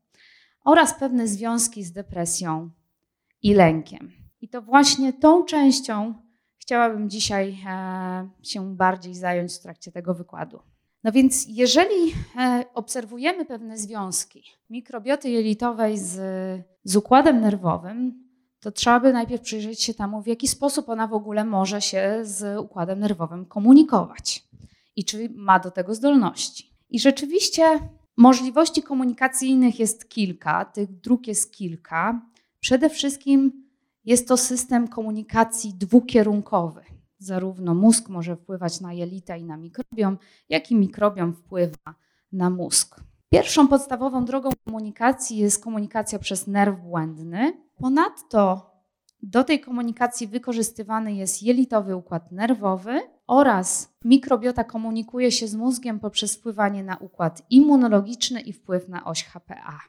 oraz 0.65 0.99
pewne 0.99 1.27
związki 1.27 1.83
z 1.83 1.91
depresją 1.91 2.69
i 3.41 3.53
lękiem. 3.53 4.11
I 4.41 4.49
to 4.49 4.61
właśnie 4.61 5.13
tą 5.13 5.45
częścią 5.45 6.13
chciałabym 6.57 7.09
dzisiaj 7.09 7.57
e, 7.67 8.29
się 8.43 8.75
bardziej 8.75 9.15
zająć 9.15 9.53
w 9.53 9.61
trakcie 9.61 9.91
tego 9.91 10.13
wykładu. 10.13 10.59
No 11.05 11.11
więc 11.11 11.45
jeżeli 11.49 12.13
e, 12.37 12.65
obserwujemy 12.73 13.45
pewne 13.45 13.77
związki 13.77 14.43
mikrobioty 14.69 15.29
jelitowej 15.29 15.97
z, 15.97 16.13
z 16.83 16.95
układem 16.95 17.41
nerwowym, 17.41 18.23
to 18.59 18.71
trzeba 18.71 18.99
by 18.99 19.13
najpierw 19.13 19.41
przyjrzeć 19.41 19.81
się 19.81 19.93
temu, 19.93 20.21
w 20.21 20.27
jaki 20.27 20.47
sposób 20.47 20.89
ona 20.89 21.07
w 21.07 21.13
ogóle 21.13 21.45
może 21.45 21.81
się 21.81 22.19
z 22.23 22.59
układem 22.59 22.99
nerwowym 22.99 23.45
komunikować 23.45 24.47
i 24.95 25.05
czy 25.05 25.29
ma 25.35 25.59
do 25.59 25.71
tego 25.71 25.95
zdolności. 25.95 26.69
I 26.89 26.99
rzeczywiście 26.99 27.63
możliwości 28.17 28.83
komunikacyjnych 28.83 29.79
jest 29.79 30.09
kilka, 30.09 30.65
tych 30.65 30.99
dróg 30.99 31.27
jest 31.27 31.53
kilka. 31.53 32.21
Przede 32.59 32.89
wszystkim 32.89 33.65
jest 34.05 34.27
to 34.27 34.37
system 34.37 34.87
komunikacji 34.87 35.73
dwukierunkowy. 35.73 36.94
Zarówno 37.25 37.75
mózg 37.75 38.09
może 38.09 38.35
wpływać 38.35 38.81
na 38.81 38.93
jelita 38.93 39.35
i 39.35 39.43
na 39.43 39.57
mikrobiom, 39.57 40.17
jak 40.49 40.71
i 40.71 40.75
mikrobiom 40.75 41.33
wpływa 41.33 41.95
na 42.31 42.49
mózg. 42.49 43.01
Pierwszą 43.29 43.67
podstawową 43.67 44.25
drogą 44.25 44.49
komunikacji 44.65 45.37
jest 45.37 45.63
komunikacja 45.63 46.19
przez 46.19 46.47
nerw 46.47 46.79
błędny. 46.79 47.53
Ponadto 47.77 48.71
do 49.23 49.43
tej 49.43 49.59
komunikacji 49.59 50.27
wykorzystywany 50.27 51.13
jest 51.13 51.43
jelitowy 51.43 51.95
układ 51.95 52.31
nerwowy 52.31 53.01
oraz 53.27 53.95
mikrobiota 54.03 54.63
komunikuje 54.63 55.31
się 55.31 55.47
z 55.47 55.55
mózgiem 55.55 55.99
poprzez 55.99 56.35
wpływanie 56.35 56.83
na 56.83 56.97
układ 56.97 57.43
immunologiczny 57.49 58.41
i 58.41 58.53
wpływ 58.53 58.89
na 58.89 59.05
oś 59.05 59.23
HPA. 59.23 59.79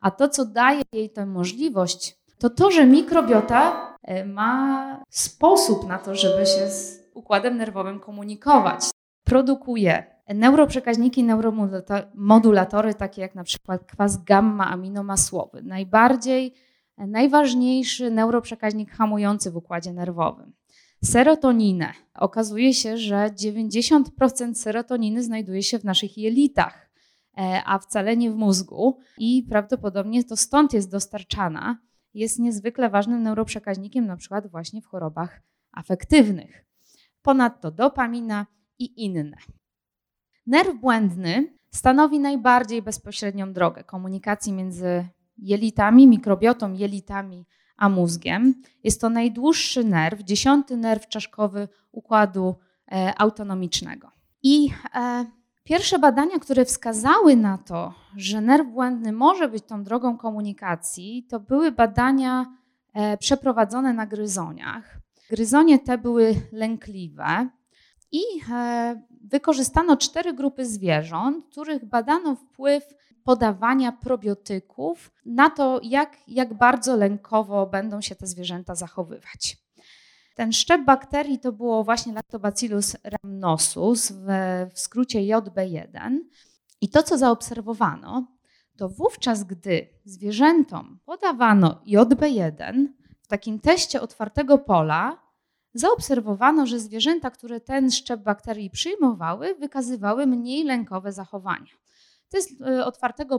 A 0.00 0.10
to, 0.10 0.28
co 0.28 0.44
daje 0.44 0.82
jej 0.92 1.10
tę 1.10 1.26
możliwość, 1.26 2.21
to 2.42 2.50
to, 2.50 2.70
że 2.70 2.86
mikrobiota 2.86 3.94
e, 4.02 4.24
ma 4.24 5.04
sposób 5.10 5.88
na 5.88 5.98
to, 5.98 6.14
żeby 6.14 6.46
się 6.46 6.70
z 6.70 7.10
układem 7.14 7.56
nerwowym 7.56 8.00
komunikować. 8.00 8.90
Produkuje 9.24 10.04
neuroprzekaźniki, 10.28 11.24
neuromodulatory, 11.24 12.94
takie 12.94 13.22
jak 13.22 13.34
na 13.34 13.44
przykład 13.44 13.84
kwas 13.84 14.24
gamma-aminomasłowy. 14.24 15.62
Najbardziej, 15.62 16.54
najważniejszy 16.98 18.10
neuroprzekaźnik 18.10 18.92
hamujący 18.92 19.50
w 19.50 19.56
układzie 19.56 19.92
nerwowym. 19.92 20.52
Serotoninę. 21.04 21.92
Okazuje 22.14 22.74
się, 22.74 22.96
że 22.96 23.30
90% 23.44 24.54
serotoniny 24.54 25.22
znajduje 25.22 25.62
się 25.62 25.78
w 25.78 25.84
naszych 25.84 26.18
jelitach, 26.18 26.90
e, 27.38 27.62
a 27.64 27.78
wcale 27.78 28.16
nie 28.16 28.30
w 28.30 28.36
mózgu 28.36 28.98
i 29.18 29.46
prawdopodobnie 29.48 30.24
to 30.24 30.36
stąd 30.36 30.72
jest 30.72 30.90
dostarczana 30.90 31.78
jest 32.14 32.38
niezwykle 32.38 32.90
ważnym 32.90 33.22
neuroprzekaźnikiem, 33.22 34.06
na 34.06 34.16
przykład 34.16 34.46
właśnie 34.46 34.82
w 34.82 34.86
chorobach 34.86 35.42
afektywnych. 35.72 36.64
Ponadto 37.22 37.70
dopamina 37.70 38.46
i 38.78 39.04
inne. 39.04 39.36
Nerw 40.46 40.80
błędny 40.80 41.58
stanowi 41.70 42.18
najbardziej 42.20 42.82
bezpośrednią 42.82 43.52
drogę 43.52 43.84
komunikacji 43.84 44.52
między 44.52 45.08
jelitami, 45.38 46.06
mikrobiotą, 46.06 46.72
jelitami 46.72 47.46
a 47.76 47.88
mózgiem. 47.88 48.54
Jest 48.84 49.00
to 49.00 49.10
najdłuższy 49.10 49.84
nerw, 49.84 50.22
dziesiąty 50.22 50.76
nerw 50.76 51.08
czaszkowy 51.08 51.68
układu 51.92 52.54
e, 52.92 53.12
autonomicznego. 53.18 54.10
I 54.42 54.70
e, 54.94 55.26
Pierwsze 55.64 55.98
badania, 55.98 56.38
które 56.38 56.64
wskazały 56.64 57.36
na 57.36 57.58
to, 57.58 57.94
że 58.16 58.40
nerw 58.40 58.66
błędny 58.68 59.12
może 59.12 59.48
być 59.48 59.64
tą 59.64 59.84
drogą 59.84 60.18
komunikacji, 60.18 61.26
to 61.30 61.40
były 61.40 61.72
badania 61.72 62.46
e, 62.94 63.16
przeprowadzone 63.18 63.92
na 63.92 64.06
gryzoniach. 64.06 64.98
Gryzonie 65.30 65.78
te 65.78 65.98
były 65.98 66.34
lękliwe 66.52 67.48
i 68.12 68.22
e, 68.52 69.02
wykorzystano 69.24 69.96
cztery 69.96 70.32
grupy 70.32 70.66
zwierząt, 70.66 71.46
których 71.50 71.84
badano 71.84 72.36
wpływ 72.36 72.84
podawania 73.24 73.92
probiotyków 73.92 75.12
na 75.26 75.50
to, 75.50 75.80
jak, 75.82 76.16
jak 76.28 76.54
bardzo 76.54 76.96
lękowo 76.96 77.66
będą 77.66 78.00
się 78.00 78.14
te 78.14 78.26
zwierzęta 78.26 78.74
zachowywać. 78.74 79.61
Ten 80.34 80.52
szczep 80.52 80.84
bakterii 80.84 81.38
to 81.38 81.52
było 81.52 81.84
właśnie 81.84 82.12
Lactobacillus 82.12 82.96
rhamnosus, 83.04 84.12
w, 84.12 84.26
w 84.74 84.80
skrócie 84.80 85.20
JB1. 85.20 86.18
I 86.80 86.88
to, 86.88 87.02
co 87.02 87.18
zaobserwowano, 87.18 88.26
to 88.76 88.88
wówczas, 88.88 89.44
gdy 89.44 89.88
zwierzętom 90.04 90.98
podawano 91.04 91.80
JB1 91.86 92.86
w 93.22 93.28
takim 93.28 93.60
teście 93.60 94.00
otwartego 94.00 94.58
pola, 94.58 95.22
zaobserwowano, 95.74 96.66
że 96.66 96.80
zwierzęta, 96.80 97.30
które 97.30 97.60
ten 97.60 97.90
szczep 97.90 98.20
bakterii 98.20 98.70
przyjmowały, 98.70 99.54
wykazywały 99.54 100.26
mniej 100.26 100.64
lękowe 100.64 101.12
zachowania. 101.12 101.72
Test 102.28 102.50
e, 102.60 102.84
otwartego 102.84 103.38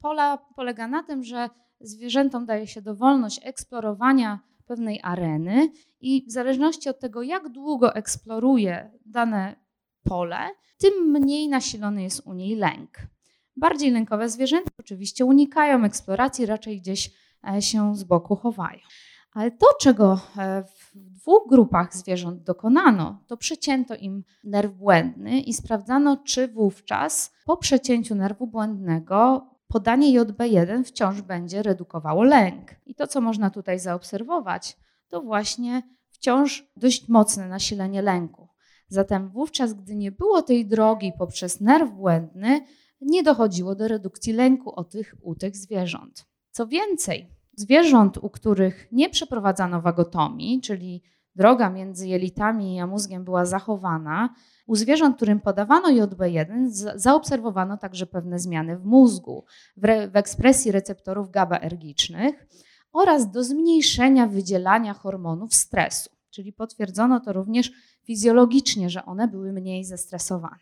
pola 0.00 0.38
polega 0.56 0.88
na 0.88 1.02
tym, 1.02 1.24
że 1.24 1.48
zwierzętom 1.80 2.46
daje 2.46 2.66
się 2.66 2.82
dowolność 2.82 3.40
eksplorowania 3.44 4.40
pewnej 4.62 5.00
areny 5.02 5.72
i 6.00 6.24
w 6.28 6.32
zależności 6.32 6.88
od 6.88 7.00
tego, 7.00 7.22
jak 7.22 7.48
długo 7.48 7.94
eksploruje 7.94 8.90
dane 9.06 9.56
pole, 10.04 10.48
tym 10.78 10.92
mniej 11.10 11.48
nasilony 11.48 12.02
jest 12.02 12.26
u 12.26 12.32
niej 12.32 12.56
lęk. 12.56 12.98
Bardziej 13.56 13.90
lękowe 13.90 14.28
zwierzęta 14.28 14.70
oczywiście 14.78 15.24
unikają 15.24 15.84
eksploracji, 15.84 16.46
raczej 16.46 16.80
gdzieś 16.80 17.10
e, 17.48 17.62
się 17.62 17.96
z 17.96 18.04
boku 18.04 18.36
chowają. 18.36 18.80
Ale 19.32 19.50
to, 19.50 19.66
czego 19.80 20.20
e, 20.36 20.62
w 20.62 20.92
dwóch 20.94 21.48
grupach 21.48 21.94
zwierząt 21.96 22.42
dokonano, 22.42 23.24
to 23.26 23.36
przecięto 23.36 23.94
im 23.94 24.24
nerw 24.44 24.72
błędny 24.72 25.40
i 25.40 25.54
sprawdzano, 25.54 26.16
czy 26.16 26.48
wówczas 26.48 27.34
po 27.44 27.56
przecięciu 27.56 28.14
nerwu 28.14 28.46
błędnego 28.46 29.46
podanie 29.72 30.20
JB1 30.20 30.84
wciąż 30.84 31.22
będzie 31.22 31.62
redukowało 31.62 32.22
lęk. 32.22 32.70
I 32.86 32.94
to, 32.94 33.06
co 33.06 33.20
można 33.20 33.50
tutaj 33.50 33.78
zaobserwować, 33.78 34.76
to 35.08 35.20
właśnie 35.20 35.82
wciąż 36.10 36.70
dość 36.76 37.08
mocne 37.08 37.48
nasilenie 37.48 38.02
lęku. 38.02 38.48
Zatem 38.88 39.28
wówczas, 39.28 39.74
gdy 39.74 39.96
nie 39.96 40.12
było 40.12 40.42
tej 40.42 40.66
drogi 40.66 41.12
poprzez 41.18 41.60
nerw 41.60 41.90
błędny, 41.92 42.60
nie 43.00 43.22
dochodziło 43.22 43.74
do 43.74 43.88
redukcji 43.88 44.32
lęku 44.32 44.72
u 44.80 44.84
tych, 44.84 45.14
u 45.22 45.34
tych 45.34 45.56
zwierząt. 45.56 46.26
Co 46.50 46.66
więcej, 46.66 47.30
zwierząt, 47.56 48.18
u 48.18 48.30
których 48.30 48.88
nie 48.92 49.10
przeprowadzano 49.10 49.80
wagotomii, 49.80 50.60
czyli 50.60 51.02
droga 51.34 51.70
między 51.70 52.08
jelitami 52.08 52.80
a 52.80 52.86
mózgiem 52.86 53.24
była 53.24 53.44
zachowana, 53.44 54.34
u 54.66 54.76
zwierząt, 54.76 55.16
którym 55.16 55.40
podawano 55.40 55.88
JB1, 55.88 56.68
zaobserwowano 56.94 57.76
także 57.76 58.06
pewne 58.06 58.38
zmiany 58.38 58.78
w 58.78 58.84
mózgu, 58.84 59.44
w, 59.76 59.84
re, 59.84 60.08
w 60.08 60.16
ekspresji 60.16 60.72
receptorów 60.72 61.30
GABAergicznych 61.30 62.46
oraz 62.92 63.30
do 63.30 63.44
zmniejszenia 63.44 64.26
wydzielania 64.26 64.94
hormonów 64.94 65.54
stresu. 65.54 66.10
Czyli 66.30 66.52
potwierdzono 66.52 67.20
to 67.20 67.32
również 67.32 67.72
fizjologicznie, 68.04 68.90
że 68.90 69.04
one 69.04 69.28
były 69.28 69.52
mniej 69.52 69.84
zestresowane. 69.84 70.58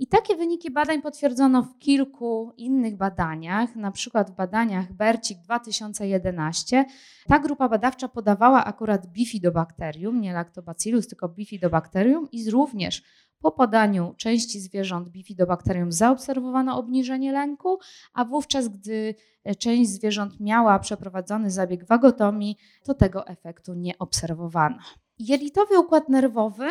I 0.00 0.06
takie 0.06 0.36
wyniki 0.36 0.70
badań 0.70 1.02
potwierdzono 1.02 1.62
w 1.62 1.78
kilku 1.78 2.52
innych 2.56 2.96
badaniach, 2.96 3.76
na 3.76 3.90
przykład 3.90 4.30
w 4.30 4.34
badaniach 4.34 4.92
Bercik 4.92 5.38
2011. 5.38 6.84
Ta 7.26 7.38
grupa 7.38 7.68
badawcza 7.68 8.08
podawała 8.08 8.64
akurat 8.64 9.06
bifidobakterium, 9.06 10.20
nie 10.20 10.32
lactobacillus, 10.32 11.08
tylko 11.08 11.28
bifidobakterium 11.28 12.28
i 12.32 12.50
również 12.50 13.02
po 13.40 13.52
podaniu 13.52 14.14
części 14.16 14.60
zwierząt 14.60 15.08
bifidobakterium 15.08 15.92
zaobserwowano 15.92 16.78
obniżenie 16.78 17.32
lęku, 17.32 17.78
a 18.14 18.24
wówczas, 18.24 18.68
gdy 18.68 19.14
część 19.58 19.90
zwierząt 19.90 20.40
miała 20.40 20.78
przeprowadzony 20.78 21.50
zabieg 21.50 21.86
wagotomii, 21.86 22.56
to 22.84 22.94
tego 22.94 23.26
efektu 23.26 23.74
nie 23.74 23.98
obserwowano. 23.98 24.78
Jelitowy 25.18 25.78
układ 25.78 26.08
nerwowy 26.08 26.68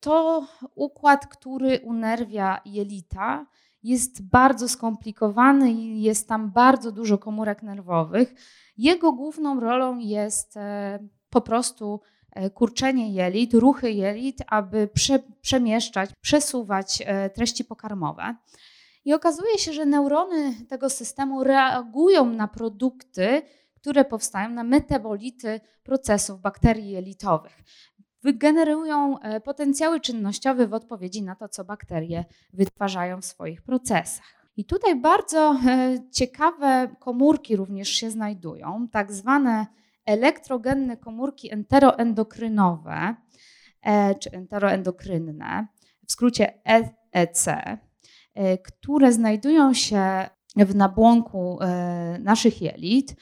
to 0.00 0.46
układ, 0.74 1.26
który 1.26 1.80
unerwia 1.84 2.60
jelita, 2.64 3.46
jest 3.82 4.28
bardzo 4.28 4.68
skomplikowany 4.68 5.72
i 5.72 6.02
jest 6.02 6.28
tam 6.28 6.50
bardzo 6.50 6.92
dużo 6.92 7.18
komórek 7.18 7.62
nerwowych. 7.62 8.34
Jego 8.76 9.12
główną 9.12 9.60
rolą 9.60 9.98
jest 9.98 10.56
e, 10.56 10.98
po 11.30 11.40
prostu 11.40 12.00
e, 12.32 12.50
kurczenie 12.50 13.12
jelit, 13.12 13.54
ruchy 13.54 13.92
jelit, 13.92 14.38
aby 14.46 14.88
prze, 14.88 15.18
przemieszczać, 15.40 16.10
przesuwać 16.20 17.02
e, 17.06 17.30
treści 17.30 17.64
pokarmowe. 17.64 18.36
I 19.04 19.12
okazuje 19.12 19.58
się, 19.58 19.72
że 19.72 19.86
neurony 19.86 20.54
tego 20.68 20.90
systemu 20.90 21.44
reagują 21.44 22.24
na 22.24 22.48
produkty, 22.48 23.42
które 23.74 24.04
powstają, 24.04 24.50
na 24.50 24.64
metabolity 24.64 25.60
procesów 25.82 26.40
bakterii 26.40 26.90
jelitowych 26.90 27.62
wygenerują 28.22 29.18
e, 29.18 29.40
potencjały 29.40 30.00
czynnościowe 30.00 30.66
w 30.66 30.74
odpowiedzi 30.74 31.22
na 31.22 31.34
to, 31.34 31.48
co 31.48 31.64
bakterie 31.64 32.24
wytwarzają 32.52 33.20
w 33.20 33.24
swoich 33.24 33.62
procesach. 33.62 34.50
I 34.56 34.64
tutaj 34.64 34.96
bardzo 34.96 35.56
e, 35.66 35.98
ciekawe 36.12 36.88
komórki 36.98 37.56
również 37.56 37.88
się 37.88 38.10
znajdują, 38.10 38.88
tak 38.92 39.12
zwane 39.12 39.66
elektrogenne 40.06 40.96
komórki 40.96 41.52
enteroendokrynowe 41.52 43.14
e, 43.82 44.14
czy 44.14 44.30
enteroendokrynne, 44.30 45.66
w 46.06 46.12
skrócie 46.12 46.52
EEC, 46.64 47.46
które 48.64 49.12
znajdują 49.12 49.74
się 49.74 50.28
w 50.56 50.74
nabłonku 50.74 51.58
naszych 52.18 52.62
jelit. 52.62 53.16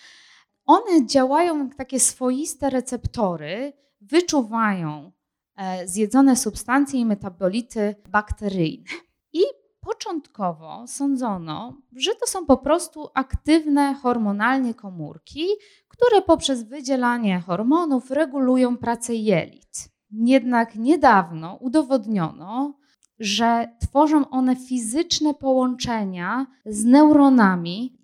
One 0.67 1.07
działają 1.07 1.65
jak 1.65 1.75
takie 1.75 2.01
swoiste 2.01 2.71
receptory, 2.71 3.73
wyczuwają 4.01 5.13
e, 5.57 5.89
zjedzone 5.89 6.37
substancje 6.37 7.01
i 7.01 7.07
metabolity 7.07 7.95
bakteryjne. 8.09 8.85
I 9.33 9.41
początkowo 9.81 10.87
sądzono, 10.87 11.77
że 11.97 12.15
to 12.15 12.27
są 12.27 12.47
po 12.47 12.57
prostu 12.57 13.09
aktywne 13.15 13.95
hormonalnie 13.95 14.75
komórki, 14.75 15.47
które 15.89 16.23
poprzez 16.23 16.63
wydzielanie 16.63 17.41
hormonów 17.41 18.11
regulują 18.11 18.77
pracę 18.77 19.15
jelit. 19.15 19.89
Jednak 20.11 20.75
niedawno 20.75 21.57
udowodniono, 21.61 22.79
że 23.19 23.69
tworzą 23.81 24.29
one 24.31 24.57
fizyczne 24.57 25.35
połączenia 25.35 26.47
z 26.67 26.85
neuronami, 26.85 27.99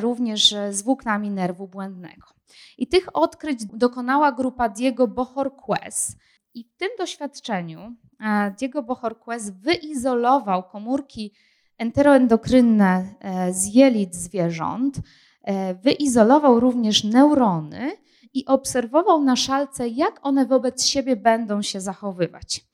również 0.00 0.54
z 0.70 0.82
włóknami 0.82 1.30
nerwu 1.30 1.68
błędnego. 1.68 2.37
I 2.78 2.86
tych 2.86 3.16
odkryć 3.16 3.64
dokonała 3.64 4.32
grupa 4.32 4.68
Diego 4.68 5.08
Bohorquez. 5.08 6.16
I 6.54 6.64
w 6.64 6.76
tym 6.76 6.88
doświadczeniu 6.98 7.94
e, 8.20 8.54
Diego 8.58 8.82
Bohorquez 8.82 9.50
wyizolował 9.50 10.62
komórki 10.62 11.32
enteroendokrynne 11.78 13.14
e, 13.20 13.52
z 13.52 13.74
jelit 13.74 14.14
zwierząt, 14.14 14.96
e, 15.42 15.74
wyizolował 15.74 16.60
również 16.60 17.04
neurony 17.04 17.92
i 18.34 18.46
obserwował 18.46 19.24
na 19.24 19.36
szalce, 19.36 19.88
jak 19.88 20.20
one 20.22 20.46
wobec 20.46 20.86
siebie 20.86 21.16
będą 21.16 21.62
się 21.62 21.80
zachowywać. 21.80 22.64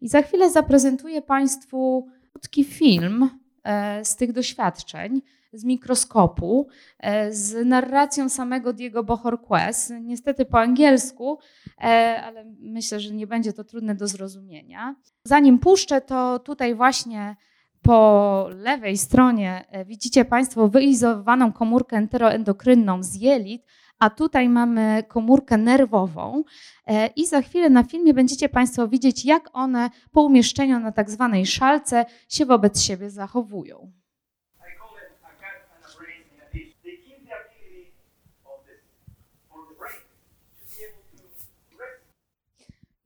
I 0.00 0.08
za 0.08 0.22
chwilę 0.22 0.50
zaprezentuję 0.50 1.22
Państwu 1.22 2.06
krótki 2.32 2.64
film 2.64 3.30
z 4.02 4.16
tych 4.16 4.32
doświadczeń 4.32 5.22
z 5.52 5.64
mikroskopu, 5.64 6.66
e, 6.98 7.32
z 7.32 7.66
narracją 7.66 8.28
samego 8.28 8.72
Diego 8.72 9.04
Bohorquez, 9.04 9.92
niestety 10.00 10.44
po 10.44 10.60
angielsku, 10.60 11.38
e, 11.78 12.22
ale 12.24 12.44
myślę, 12.60 13.00
że 13.00 13.14
nie 13.14 13.26
będzie 13.26 13.52
to 13.52 13.64
trudne 13.64 13.94
do 13.94 14.08
zrozumienia. 14.08 14.96
Zanim 15.24 15.58
puszczę, 15.58 16.00
to 16.00 16.38
tutaj 16.38 16.74
właśnie 16.74 17.36
po 17.82 18.48
lewej 18.56 18.98
stronie 18.98 19.64
e, 19.68 19.84
widzicie 19.84 20.24
Państwo 20.24 20.68
wyizolowaną 20.68 21.52
komórkę 21.52 21.96
enteroendokrynną 21.96 23.02
z 23.02 23.14
jelit, 23.14 23.62
a 23.98 24.10
tutaj 24.10 24.48
mamy 24.48 25.02
komórkę 25.08 25.58
nerwową 25.58 26.44
i 27.16 27.26
za 27.26 27.42
chwilę 27.42 27.70
na 27.70 27.84
filmie 27.84 28.14
będziecie 28.14 28.48
Państwo 28.48 28.88
widzieć, 28.88 29.24
jak 29.24 29.50
one 29.52 29.90
po 30.12 30.22
umieszczeniu 30.22 30.80
na 30.80 30.92
tak 30.92 31.10
zwanej 31.10 31.46
szalce 31.46 32.04
się 32.28 32.46
wobec 32.46 32.82
siebie 32.82 33.10
zachowują. 33.10 33.92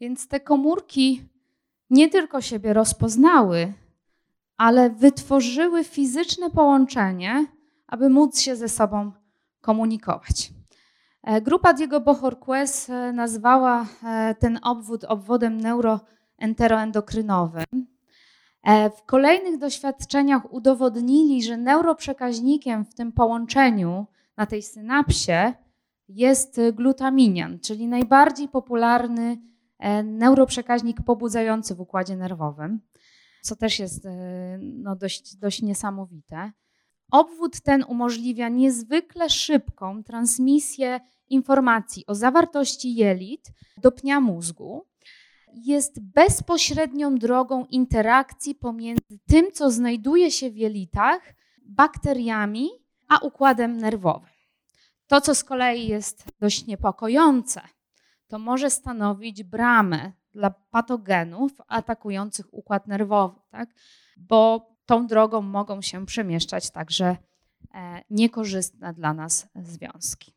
Więc 0.00 0.28
te 0.28 0.40
komórki 0.40 1.22
nie 1.90 2.08
tylko 2.08 2.40
siebie 2.40 2.72
rozpoznały, 2.72 3.72
ale 4.56 4.90
wytworzyły 4.90 5.84
fizyczne 5.84 6.50
połączenie, 6.50 7.46
aby 7.86 8.08
móc 8.08 8.40
się 8.40 8.56
ze 8.56 8.68
sobą 8.68 9.12
komunikować. 9.60 10.50
E, 11.22 11.40
grupa 11.40 11.74
Diego 11.74 12.00
Bohorquez 12.00 12.90
e, 12.90 13.12
nazwała 13.12 13.86
e, 14.04 14.34
ten 14.34 14.58
obwód 14.62 15.04
obwodem 15.04 15.60
neuroenteroendokrynowym. 15.60 17.64
W 18.96 19.02
kolejnych 19.06 19.58
doświadczeniach 19.58 20.52
udowodnili, 20.52 21.42
że 21.42 21.56
neuroprzekaźnikiem 21.56 22.84
w 22.84 22.94
tym 22.94 23.12
połączeniu 23.12 24.06
na 24.36 24.46
tej 24.46 24.62
synapsie 24.62 25.52
jest 26.08 26.60
glutaminian, 26.72 27.60
czyli 27.60 27.86
najbardziej 27.86 28.48
popularny 28.48 29.38
neuroprzekaźnik 30.04 31.02
pobudzający 31.02 31.74
w 31.74 31.80
układzie 31.80 32.16
nerwowym, 32.16 32.80
co 33.42 33.56
też 33.56 33.78
jest 33.78 34.06
e, 34.06 34.58
no, 34.62 34.96
dość, 34.96 35.36
dość 35.36 35.62
niesamowite. 35.62 36.52
Obwód 37.10 37.60
ten 37.60 37.84
umożliwia 37.88 38.48
niezwykle 38.48 39.30
szybką 39.30 40.04
transmisję 40.04 41.00
informacji 41.28 42.06
o 42.06 42.14
zawartości 42.14 42.94
jelit 42.94 43.52
do 43.82 43.92
pnia 43.92 44.20
mózgu. 44.20 44.86
Jest 45.54 46.00
bezpośrednią 46.00 47.14
drogą 47.14 47.64
interakcji 47.64 48.54
pomiędzy 48.54 49.18
tym, 49.26 49.52
co 49.52 49.70
znajduje 49.70 50.30
się 50.30 50.50
w 50.50 50.56
jelitach, 50.56 51.34
bakteriami, 51.62 52.68
a 53.08 53.18
układem 53.18 53.76
nerwowym. 53.76 54.30
To, 55.06 55.20
co 55.20 55.34
z 55.34 55.44
kolei 55.44 55.88
jest 55.88 56.24
dość 56.40 56.66
niepokojące, 56.66 57.60
to 58.28 58.38
może 58.38 58.70
stanowić 58.70 59.42
bramę 59.42 60.12
dla 60.32 60.50
patogenów 60.50 61.52
atakujących 61.68 62.54
układ 62.54 62.86
nerwowy, 62.86 63.40
tak? 63.50 63.68
bo 64.16 64.70
tą 64.86 65.06
drogą 65.06 65.42
mogą 65.42 65.82
się 65.82 66.06
przemieszczać 66.06 66.70
także 66.70 67.16
e, 67.74 68.02
niekorzystne 68.10 68.94
dla 68.94 69.14
nas 69.14 69.48
związki. 69.54 70.34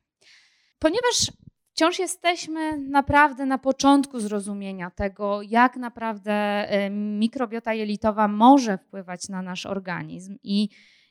Ponieważ 0.80 1.32
wciąż 1.72 2.00
jesteśmy 2.00 2.78
naprawdę 2.78 3.46
na 3.46 3.58
początku 3.58 4.20
zrozumienia 4.20 4.92
tego, 4.92 5.42
jak 5.42 5.78
naprawdę 5.78 6.32
e, 6.32 6.90
mikrobiota 6.90 7.74
jelitowa 7.74 8.28
może 8.28 8.78
wpływać 8.78 9.30
na 9.30 9.42
nasz 9.42 9.66
organizm 9.66 10.38
i 10.44 10.70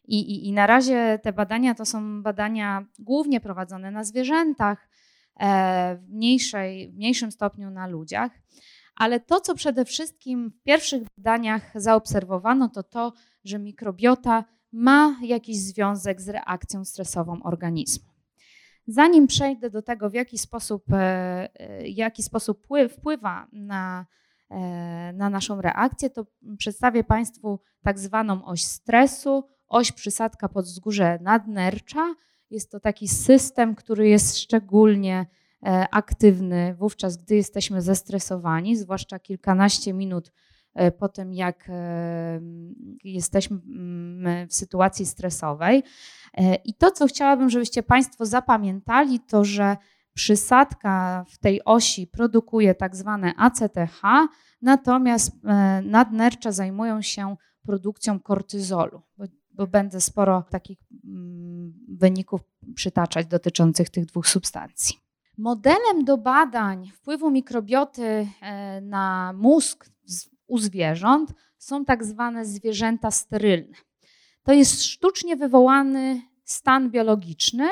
i, 0.09 0.21
i, 0.21 0.49
I 0.49 0.53
na 0.53 0.67
razie 0.67 1.19
te 1.23 1.33
badania 1.33 1.75
to 1.75 1.85
są 1.85 2.23
badania 2.23 2.87
głównie 2.99 3.41
prowadzone 3.41 3.91
na 3.91 4.05
zwierzętach, 4.05 4.88
w, 5.41 6.09
mniejszej, 6.09 6.91
w 6.91 6.97
mniejszym 6.97 7.33
stopniu 7.33 7.71
na 7.71 7.87
ludziach. 7.87 8.33
Ale 8.97 9.21
to, 9.21 9.41
co 9.41 9.55
przede 9.55 9.85
wszystkim 9.85 10.51
w 10.51 10.63
pierwszych 10.63 11.03
badaniach 11.17 11.73
zaobserwowano, 11.75 12.69
to 12.69 12.83
to, 12.83 13.13
że 13.45 13.59
mikrobiota 13.59 14.45
ma 14.73 15.17
jakiś 15.23 15.59
związek 15.59 16.21
z 16.21 16.29
reakcją 16.29 16.85
stresową 16.85 17.43
organizmu. 17.43 18.09
Zanim 18.87 19.27
przejdę 19.27 19.71
do 19.71 19.83
tego, 19.83 20.11
w 20.11 20.15
jaki 20.15 20.39
sposób, 20.39 20.93
e, 20.93 21.49
e, 21.61 21.89
jaki 21.89 22.23
sposób 22.23 22.67
wpływa 22.91 23.49
na, 23.53 24.07
na 25.15 25.31
naszą 25.31 25.61
reakcję, 25.61 26.11
to 26.11 26.27
przedstawię 26.59 27.05
Państwu 27.05 27.61
tak 27.83 27.99
zwaną 27.99 28.45
oś 28.45 28.63
stresu 28.63 29.45
oś 29.69 29.93
przysadka 29.93 30.49
pod 30.49 30.65
wzgórze 30.65 31.19
nadnercza. 31.23 32.15
Jest 32.51 32.71
to 32.71 32.81
taki 32.81 33.09
system, 33.09 33.75
który 33.75 34.09
jest 34.09 34.39
szczególnie 34.39 35.27
e, 35.67 35.87
aktywny 35.91 36.75
wówczas, 36.75 37.17
gdy 37.17 37.35
jesteśmy 37.35 37.83
zestresowani, 37.83 38.77
zwłaszcza 38.77 39.19
kilkanaście 39.19 39.93
minut 39.93 40.33
e, 40.75 40.91
po 40.91 41.09
tym, 41.09 41.35
jak 41.35 41.67
e, 41.69 42.41
jesteśmy 43.05 43.57
mm, 43.57 44.49
w 44.49 44.55
sytuacji 44.55 45.07
stresowej. 45.07 45.83
I 46.65 46.75
to, 46.75 46.91
co 46.91 47.07
chciałabym, 47.07 47.51
żebyście 47.51 47.83
Państwo 47.83 48.27
zapamiętali, 48.27 49.21
to 49.21 49.45
że 49.45 49.77
przysadka 50.15 51.25
w 51.29 51.39
tej 51.39 51.65
osi 51.65 52.07
produkuje 52.07 52.75
tak 52.75 52.97
zwane 52.97 53.33
ACTH, 53.37 54.03
natomiast 54.63 55.33
nadnercza 55.83 56.53
zajmują 56.53 57.03
się 57.03 57.37
produkcją 57.63 58.21
kortyzolu 58.21 59.03
bo 59.59 59.67
będę 59.67 60.01
sporo 60.01 60.45
takich 60.51 60.79
mm, 61.05 61.73
wyników 61.89 62.41
przytaczać 62.75 63.27
dotyczących 63.27 63.91
tych 63.91 64.07
dwóch 64.07 64.29
substancji. 64.29 64.97
Modelem 65.39 66.05
do 66.05 66.19
badań 66.19 66.91
wpływu 66.95 67.31
mikrobioty 67.31 68.29
e, 68.41 68.81
na 68.81 69.33
mózg 69.37 69.91
u 70.47 70.59
zwierząt 70.59 71.35
są 71.59 71.85
tak 71.85 72.05
zwane 72.05 72.45
zwierzęta 72.45 73.11
sterylne. 73.11 73.77
To 74.43 74.53
jest 74.53 74.83
sztucznie 74.83 75.37
wywołany 75.37 76.23
stan 76.45 76.91
biologiczny, 76.91 77.69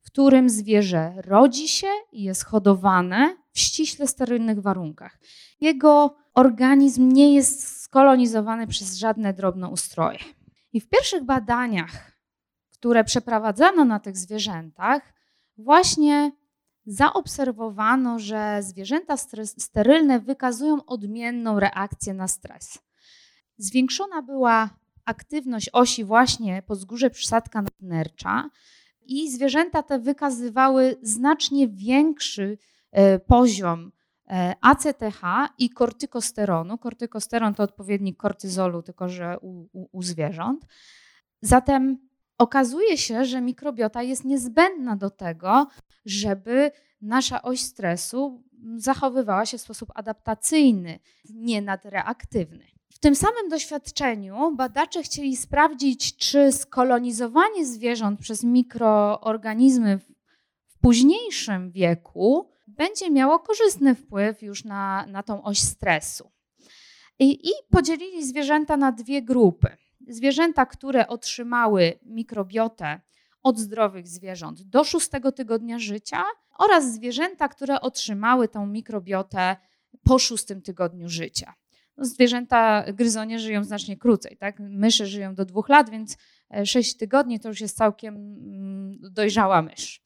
w 0.00 0.06
którym 0.06 0.50
zwierzę 0.50 1.14
rodzi 1.16 1.68
się 1.68 1.88
i 2.12 2.22
jest 2.22 2.44
hodowane 2.44 3.36
w 3.52 3.58
ściśle 3.58 4.06
sterylnych 4.06 4.60
warunkach. 4.60 5.18
Jego 5.60 6.16
organizm 6.34 7.08
nie 7.08 7.34
jest 7.34 7.82
skolonizowany 7.82 8.66
przez 8.66 8.96
żadne 8.96 9.34
drobnoustroje. 9.34 10.18
I 10.72 10.80
w 10.80 10.88
pierwszych 10.88 11.24
badaniach, 11.24 12.12
które 12.72 13.04
przeprowadzano 13.04 13.84
na 13.84 14.00
tych 14.00 14.16
zwierzętach, 14.16 15.12
właśnie 15.56 16.32
zaobserwowano, 16.86 18.18
że 18.18 18.58
zwierzęta 18.62 19.16
sterylne 19.44 20.20
wykazują 20.20 20.84
odmienną 20.84 21.60
reakcję 21.60 22.14
na 22.14 22.28
stres. 22.28 22.78
Zwiększona 23.56 24.22
była 24.22 24.70
aktywność 25.04 25.70
osi 25.72 26.04
właśnie 26.04 26.62
wzgórze 26.68 27.10
przysadka 27.10 27.62
nadnercza 27.62 28.50
i 29.06 29.30
zwierzęta 29.30 29.82
te 29.82 29.98
wykazywały 29.98 30.96
znacznie 31.02 31.68
większy 31.68 32.58
e, 32.90 33.18
poziom 33.18 33.92
ACTH 34.60 35.22
i 35.58 35.70
kortykosteronu. 35.70 36.78
Kortykosteron 36.78 37.54
to 37.54 37.62
odpowiednik 37.62 38.16
kortyzolu, 38.16 38.82
tylko 38.82 39.08
że 39.08 39.38
u, 39.38 39.68
u, 39.72 39.88
u 39.92 40.02
zwierząt. 40.02 40.66
Zatem 41.42 41.98
okazuje 42.38 42.98
się, 42.98 43.24
że 43.24 43.40
mikrobiota 43.40 44.02
jest 44.02 44.24
niezbędna 44.24 44.96
do 44.96 45.10
tego, 45.10 45.66
żeby 46.04 46.70
nasza 47.00 47.42
oś 47.42 47.60
stresu 47.60 48.44
zachowywała 48.76 49.46
się 49.46 49.58
w 49.58 49.60
sposób 49.60 49.88
adaptacyjny, 49.94 50.98
nie 51.30 51.62
nadreaktywny. 51.62 52.66
W 52.92 52.98
tym 52.98 53.14
samym 53.14 53.48
doświadczeniu 53.48 54.56
badacze 54.56 55.02
chcieli 55.02 55.36
sprawdzić, 55.36 56.16
czy 56.16 56.52
skolonizowanie 56.52 57.66
zwierząt 57.66 58.20
przez 58.20 58.44
mikroorganizmy 58.44 59.98
w 60.68 60.78
późniejszym 60.80 61.70
wieku 61.70 62.50
będzie 62.80 63.10
miało 63.10 63.38
korzystny 63.38 63.94
wpływ 63.94 64.42
już 64.42 64.64
na, 64.64 65.06
na 65.06 65.22
tą 65.22 65.42
oś 65.42 65.58
stresu. 65.58 66.30
I, 67.18 67.48
I 67.48 67.50
podzielili 67.70 68.26
zwierzęta 68.26 68.76
na 68.76 68.92
dwie 68.92 69.22
grupy. 69.22 69.68
Zwierzęta, 70.08 70.66
które 70.66 71.08
otrzymały 71.08 71.98
mikrobiotę 72.02 73.00
od 73.42 73.58
zdrowych 73.58 74.08
zwierząt 74.08 74.62
do 74.62 74.84
szóstego 74.84 75.32
tygodnia 75.32 75.78
życia 75.78 76.22
oraz 76.58 76.94
zwierzęta, 76.94 77.48
które 77.48 77.80
otrzymały 77.80 78.48
tą 78.48 78.66
mikrobiotę 78.66 79.56
po 80.02 80.18
szóstym 80.18 80.62
tygodniu 80.62 81.08
życia. 81.08 81.54
No, 81.96 82.04
zwierzęta 82.04 82.84
gryzonie 82.92 83.38
żyją 83.38 83.64
znacznie 83.64 83.96
krócej, 83.96 84.36
tak? 84.36 84.60
Myszy 84.60 85.06
żyją 85.06 85.34
do 85.34 85.44
dwóch 85.44 85.68
lat, 85.68 85.90
więc 85.90 86.16
e, 86.54 86.66
sześć 86.66 86.96
tygodni 86.96 87.40
to 87.40 87.48
już 87.48 87.60
jest 87.60 87.76
całkiem 87.76 88.14
mm, 88.14 88.98
dojrzała 89.12 89.62
mysz. 89.62 90.02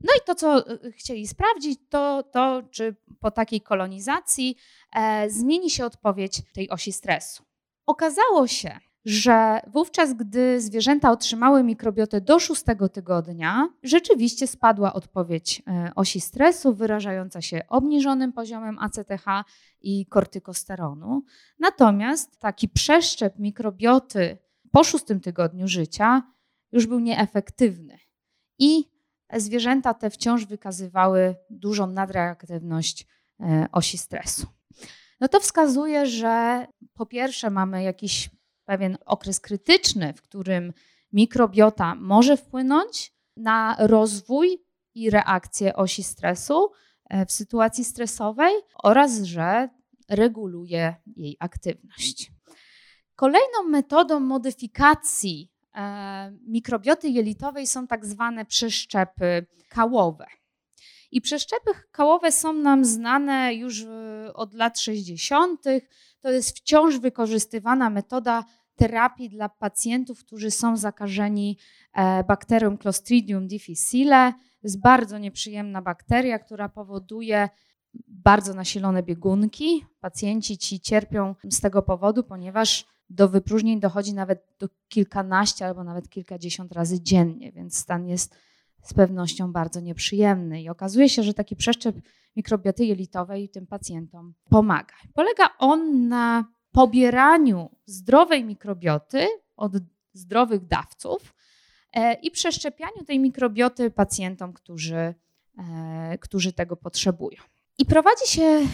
No 0.00 0.12
i 0.18 0.20
to, 0.26 0.34
co 0.34 0.68
e, 0.68 0.92
chcieli 0.92 1.28
sprawdzić, 1.28 1.80
to 1.88 2.22
to, 2.22 2.62
czy 2.70 2.96
po 3.20 3.30
takiej 3.30 3.60
kolonizacji 3.60 4.56
e, 4.92 5.30
zmieni 5.30 5.70
się 5.70 5.84
odpowiedź 5.84 6.42
tej 6.52 6.70
osi 6.70 6.92
stresu. 6.92 7.44
Okazało 7.86 8.46
się, 8.46 8.80
że 9.04 9.60
wówczas, 9.66 10.14
gdy 10.14 10.60
zwierzęta 10.60 11.10
otrzymały 11.10 11.62
mikrobiotę 11.62 12.20
do 12.20 12.38
szóstego 12.38 12.88
tygodnia, 12.88 13.68
rzeczywiście 13.82 14.46
spadła 14.46 14.92
odpowiedź 14.92 15.62
e, 15.66 15.90
osi 15.94 16.20
stresu, 16.20 16.74
wyrażająca 16.74 17.40
się 17.40 17.62
obniżonym 17.68 18.32
poziomem 18.32 18.78
ACTH 18.78 19.24
i 19.80 20.06
kortykosteronu. 20.06 21.22
Natomiast 21.58 22.38
taki 22.38 22.68
przeszczep 22.68 23.38
mikrobioty 23.38 24.38
po 24.72 24.84
szóstym 24.84 25.20
tygodniu 25.20 25.68
życia 25.68 26.22
już 26.72 26.86
był 26.86 27.00
nieefektywny. 27.00 27.98
I 28.58 28.84
zwierzęta 29.36 29.94
te 29.94 30.10
wciąż 30.10 30.46
wykazywały 30.46 31.36
dużą 31.50 31.86
nadreaktywność 31.86 33.06
e, 33.40 33.66
osi 33.72 33.98
stresu. 33.98 34.46
No 35.20 35.28
to 35.28 35.40
wskazuje, 35.40 36.06
że 36.06 36.66
po 36.94 37.06
pierwsze 37.06 37.50
mamy 37.50 37.82
jakiś 37.82 38.30
pewien 38.64 38.98
okres 39.06 39.40
krytyczny, 39.40 40.12
w 40.12 40.22
którym 40.22 40.72
mikrobiota 41.12 41.94
może 41.94 42.36
wpłynąć 42.36 43.12
na 43.36 43.76
rozwój 43.78 44.64
i 44.94 45.10
reakcję 45.10 45.76
osi 45.76 46.02
stresu 46.02 46.70
e, 47.10 47.26
w 47.26 47.32
sytuacji 47.32 47.84
stresowej 47.84 48.54
oraz 48.82 49.22
że 49.22 49.68
reguluje 50.08 50.94
jej 51.16 51.36
aktywność. 51.40 52.32
Kolejną 53.16 53.62
metodą 53.68 54.20
modyfikacji 54.20 55.49
mikrobioty 56.46 57.08
jelitowej 57.08 57.66
są 57.66 57.86
tak 57.86 58.06
zwane 58.06 58.44
przeszczepy 58.44 59.46
kałowe. 59.68 60.26
I 61.10 61.20
przeszczepy 61.20 61.70
kałowe 61.92 62.32
są 62.32 62.52
nam 62.52 62.84
znane 62.84 63.54
już 63.54 63.82
e, 63.82 64.32
od 64.34 64.54
lat 64.54 64.78
60. 64.78 65.64
To 66.20 66.30
jest 66.30 66.58
wciąż 66.58 66.98
wykorzystywana 66.98 67.90
metoda 67.90 68.44
terapii 68.76 69.30
dla 69.30 69.48
pacjentów, 69.48 70.24
którzy 70.24 70.50
są 70.50 70.76
zakażeni 70.76 71.58
e, 71.94 72.24
bakterią 72.24 72.78
Clostridium 72.78 73.48
difficile. 73.48 74.32
jest 74.62 74.80
bardzo 74.80 75.18
nieprzyjemna 75.18 75.82
bakteria, 75.82 76.38
która 76.38 76.68
powoduje 76.68 77.48
bardzo 78.08 78.54
nasilone 78.54 79.02
biegunki. 79.02 79.84
Pacjenci 80.00 80.58
ci 80.58 80.80
cierpią 80.80 81.34
z 81.50 81.60
tego 81.60 81.82
powodu, 81.82 82.24
ponieważ 82.24 82.86
do 83.10 83.28
wypróżnień 83.28 83.80
dochodzi 83.80 84.14
nawet 84.14 84.46
do 84.58 84.68
kilkanaście 84.88 85.66
albo 85.66 85.84
nawet 85.84 86.08
kilkadziesiąt 86.08 86.72
razy 86.72 87.00
dziennie, 87.00 87.52
więc 87.52 87.76
stan 87.76 88.08
jest 88.08 88.36
z 88.82 88.94
pewnością 88.94 89.52
bardzo 89.52 89.80
nieprzyjemny. 89.80 90.62
I 90.62 90.68
okazuje 90.68 91.08
się, 91.08 91.22
że 91.22 91.34
taki 91.34 91.56
przeszczep 91.56 91.96
mikrobioty 92.36 92.84
jelitowej 92.84 93.48
tym 93.48 93.66
pacjentom 93.66 94.34
pomaga. 94.48 94.94
Polega 95.14 95.48
on 95.58 96.08
na 96.08 96.44
pobieraniu 96.72 97.70
zdrowej 97.86 98.44
mikrobioty 98.44 99.26
od 99.56 99.72
zdrowych 100.12 100.66
dawców 100.66 101.34
e, 101.92 102.14
i 102.14 102.30
przeszczepianiu 102.30 103.04
tej 103.06 103.18
mikrobioty 103.18 103.90
pacjentom, 103.90 104.52
którzy, 104.52 105.14
e, 105.58 106.18
którzy 106.20 106.52
tego 106.52 106.76
potrzebują. 106.76 107.42
I 107.80 107.84
prowadzi 107.84 108.26
się 108.26 108.42
e, 108.42 108.66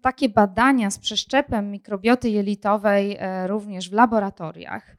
takie 0.00 0.28
badania 0.28 0.90
z 0.90 0.98
przeszczepem 0.98 1.70
mikrobioty 1.70 2.30
jelitowej 2.30 3.18
również 3.46 3.90
w 3.90 3.92
laboratoriach. 3.92 4.96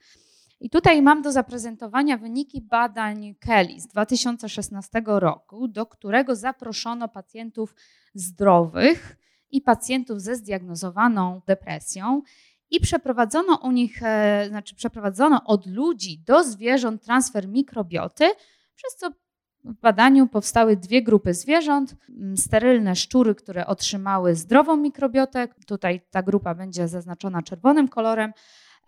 I 0.59 0.69
tutaj 0.69 1.01
mam 1.01 1.21
do 1.21 1.31
zaprezentowania 1.31 2.17
wyniki 2.17 2.61
badań 2.61 3.35
Kelly 3.39 3.79
z 3.79 3.87
2016 3.87 5.01
roku, 5.05 5.67
do 5.67 5.85
którego 5.85 6.35
zaproszono 6.35 7.07
pacjentów 7.07 7.75
zdrowych 8.13 9.17
i 9.51 9.61
pacjentów 9.61 10.21
ze 10.21 10.35
zdiagnozowaną 10.35 11.41
depresją 11.47 12.21
i 12.69 12.79
przeprowadzono 12.79 13.59
u 13.63 13.71
nich, 13.71 14.03
e, 14.03 14.45
znaczy 14.49 14.75
przeprowadzono 14.75 15.43
od 15.45 15.65
ludzi 15.65 16.19
do 16.25 16.43
zwierząt 16.43 17.03
transfer 17.03 17.47
mikrobioty, 17.47 18.25
przez 18.75 18.95
co 18.95 19.11
w 19.67 19.73
badaniu 19.81 20.27
powstały 20.27 20.77
dwie 20.77 21.03
grupy 21.03 21.33
zwierząt. 21.33 21.95
Sterylne 22.35 22.95
szczury, 22.95 23.35
które 23.35 23.67
otrzymały 23.67 24.35
zdrową 24.35 24.77
mikrobiotę, 24.77 25.47
tutaj 25.65 26.01
ta 26.11 26.23
grupa 26.23 26.55
będzie 26.55 26.87
zaznaczona 26.87 27.41
czerwonym 27.41 27.87
kolorem, 27.87 28.33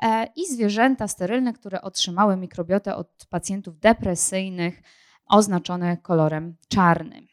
e, 0.01 0.27
i 0.35 0.45
zwierzęta 0.45 1.07
sterylne, 1.07 1.53
które 1.53 1.81
otrzymały 1.81 2.37
mikrobiotę 2.37 2.95
od 2.95 3.25
pacjentów 3.29 3.79
depresyjnych, 3.79 4.81
oznaczone 5.25 5.97
kolorem 5.97 6.55
czarnym. 6.67 7.27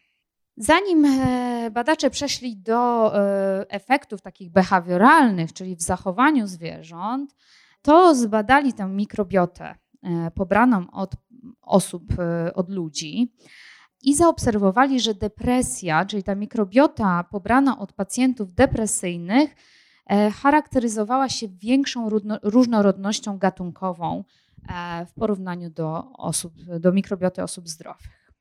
Zanim 0.57 1.05
e, 1.05 1.71
badacze 1.71 2.11
przeszli 2.11 2.57
do 2.57 3.13
e, 3.17 3.71
efektów 3.71 4.23
takich 4.23 4.53
behawioralnych, 4.53 5.53
czyli 5.53 5.77
w 5.77 5.83
zachowaniu 5.83 6.47
zwierząt, 6.47 7.35
to 7.83 8.15
zbadali 8.15 8.73
tę 8.73 8.87
mikrobiotę 8.87 9.75
pobraną 10.35 10.91
od 10.91 11.17
osób, 11.63 12.03
od 12.55 12.71
ludzi 12.71 13.33
i 14.03 14.15
zaobserwowali, 14.15 15.01
że 15.01 15.15
depresja, 15.15 16.05
czyli 16.05 16.23
ta 16.23 16.35
mikrobiota 16.35 17.25
pobrana 17.25 17.79
od 17.79 17.93
pacjentów 17.93 18.55
depresyjnych, 18.55 19.57
charakteryzowała 20.43 21.29
się 21.29 21.49
większą 21.49 22.09
różnorodnością 22.43 23.39
gatunkową 23.39 24.25
w 25.07 25.13
porównaniu 25.15 25.71
do, 25.71 26.13
osób, 26.13 26.55
do 26.81 26.93
mikrobioty 26.93 27.43
osób 27.43 27.69
zdrowych. 27.69 28.33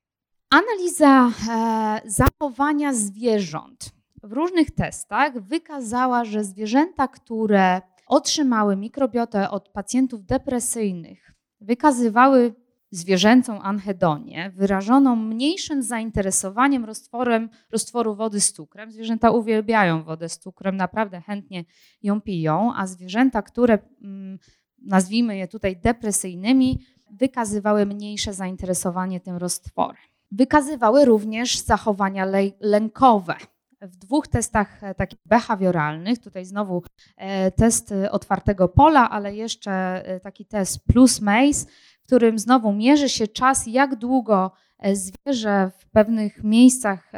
Analiza 0.50 1.32
e, 1.50 2.02
zachowania 2.06 2.94
zwierząt 2.94 3.92
w 4.24 4.32
różnych 4.32 4.72
testach 4.72 5.40
wykazała, 5.40 6.26
że 6.26 6.44
zwierzęta, 6.44 7.08
które 7.08 7.82
otrzymały 8.08 8.76
mikrobiotę 8.76 9.50
od 9.50 9.70
pacjentów 9.70 10.26
depresyjnych, 10.26 11.34
wykazywały 11.62 12.54
zwierzęcą 12.92 13.62
anhedonię, 13.62 14.52
wyrażoną 14.56 15.16
mniejszym 15.16 15.84
zainteresowaniem 15.84 16.86
roztworem, 16.86 17.50
roztworu 17.72 18.16
wody 18.16 18.42
z 18.42 18.54
cukrem. 18.54 18.92
Zwierzęta 18.92 19.32
uwielbiają 19.32 20.04
wodę 20.04 20.30
z 20.30 20.40
cukrem, 20.40 20.78
naprawdę 20.78 21.22
chętnie 21.22 21.66
ją 22.04 22.22
piją, 22.22 22.74
a 22.76 22.88
zwierzęta, 22.88 23.42
które 23.42 23.78
mm, 24.02 24.40
nazwijmy 24.82 25.38
je 25.38 25.48
tutaj 25.48 25.78
depresyjnymi, 25.78 26.80
wykazywały 27.12 27.86
mniejsze 27.86 28.34
zainteresowanie 28.34 29.20
tym 29.20 29.38
roztworem. 29.38 30.02
Wykazywały 30.32 31.06
również 31.06 31.60
zachowania 31.60 32.26
lękowe. 32.60 33.36
W 33.82 33.96
dwóch 33.96 34.28
testach 34.28 34.84
e, 34.84 34.96
takich 34.96 35.20
behawioralnych, 35.26 36.20
tutaj 36.20 36.46
znowu 36.46 36.84
e, 37.18 37.52
test 37.52 37.94
otwartego 38.12 38.68
pola, 38.68 39.10
ale 39.10 39.36
jeszcze 39.36 39.72
e, 40.06 40.20
taki 40.20 40.46
test 40.46 40.86
plus 40.88 41.22
MACE, 41.22 41.66
w 42.06 42.08
którym 42.08 42.40
znowu 42.40 42.74
mierzy 42.74 43.10
się 43.10 43.28
czas, 43.28 43.68
jak 43.68 43.96
długo 43.96 44.52
zwierzę 44.94 45.72
w 45.80 45.90
pewnych 45.90 46.44
miejscach 46.44 47.12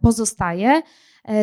pozostaje. 0.00 0.82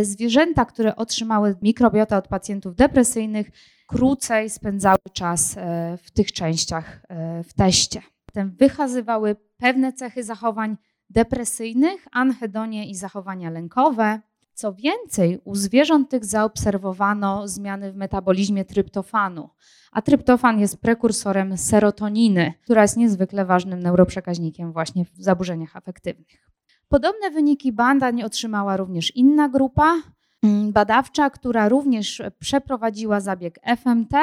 Zwierzęta, 0.02 0.66
które 0.66 0.96
otrzymały 0.96 1.56
mikrobiotę 1.62 2.18
od 2.18 2.28
pacjentów 2.28 2.76
depresyjnych, 2.76 3.52
krócej 3.88 4.50
spędzały 4.50 4.98
czas 5.14 5.56
w 6.04 6.12
tych 6.12 6.32
częściach 6.32 7.02
w 7.44 7.54
teście. 7.54 8.02
Potem 8.26 8.56
wykazywały 8.60 9.36
pewne 9.58 9.94
cechy 9.94 10.24
zachowań 10.24 10.78
depresyjnych, 11.10 12.08
anhedonie 12.12 12.90
i 12.90 12.96
zachowania 12.96 13.50
lękowe. 13.50 14.22
Co 14.60 14.74
więcej, 14.74 15.40
u 15.44 15.56
zwierząt 15.56 16.10
tych 16.10 16.26
zaobserwowano 16.26 17.48
zmiany 17.48 17.92
w 17.92 17.96
metabolizmie 17.96 18.66
tryptofanu, 18.66 19.50
a 19.92 20.02
tryptofan 20.02 20.60
jest 20.60 20.82
prekursorem 20.82 21.58
serotoniny, 21.58 22.54
która 22.64 22.82
jest 22.82 22.98
niezwykle 22.98 23.46
ważnym 23.46 23.80
neuroprzekaźnikiem 23.80 24.74
właśnie 24.74 25.06
w 25.06 25.12
zaburzeniach 25.16 25.76
afektywnych. 25.76 26.52
Podobne 26.88 27.32
wyniki 27.32 27.72
badań 27.72 28.24
otrzymała 28.24 28.78
również 28.78 29.16
inna 29.16 29.50
grupa 29.50 30.02
mm, 30.44 30.72
badawcza, 30.72 31.30
która 31.30 31.70
również 31.70 32.22
przeprowadziła 32.40 33.20
zabieg 33.20 33.60
FMT, 33.78 34.14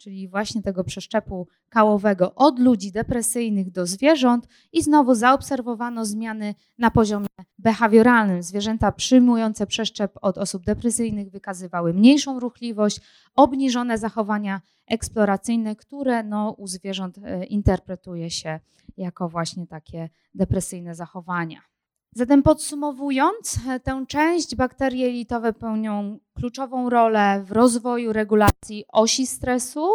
czyli 0.00 0.28
właśnie 0.28 0.62
tego 0.62 0.84
przeszczepu 0.84 1.48
kałowego 1.68 2.34
od 2.34 2.58
ludzi 2.58 2.92
depresyjnych 2.92 3.70
do 3.70 3.86
zwierząt 3.86 4.48
i 4.72 4.82
znowu 4.82 5.14
zaobserwowano 5.14 6.04
zmiany 6.04 6.54
na 6.78 6.90
poziomie 6.90 7.26
behawioralnym. 7.58 8.42
Zwierzęta 8.42 8.92
przyjmujące 8.92 9.66
przeszczep 9.66 10.12
od 10.22 10.38
osób 10.38 10.64
depresyjnych 10.64 11.30
wykazywały 11.30 11.94
mniejszą 11.94 12.40
ruchliwość, 12.40 13.00
obniżone 13.36 13.98
zachowania 13.98 14.60
eksploracyjne, 14.86 15.76
które 15.76 16.22
no, 16.22 16.50
u 16.50 16.66
zwierząt 16.66 17.18
e, 17.18 17.44
interpretuje 17.44 18.30
się 18.30 18.60
jako 18.96 19.28
właśnie 19.28 19.66
takie 19.66 20.08
depresyjne 20.34 20.94
zachowania. 20.94 21.69
Zatem 22.14 22.42
podsumowując, 22.42 23.58
e, 23.68 23.80
tę 23.80 24.04
część 24.08 24.56
bakterie 24.56 25.06
jelitowe 25.06 25.52
pełnią 25.52 26.18
kluczową 26.34 26.90
rolę 26.90 27.42
w 27.44 27.52
rozwoju 27.52 28.12
regulacji 28.12 28.84
osi 28.88 29.26
stresu 29.26 29.88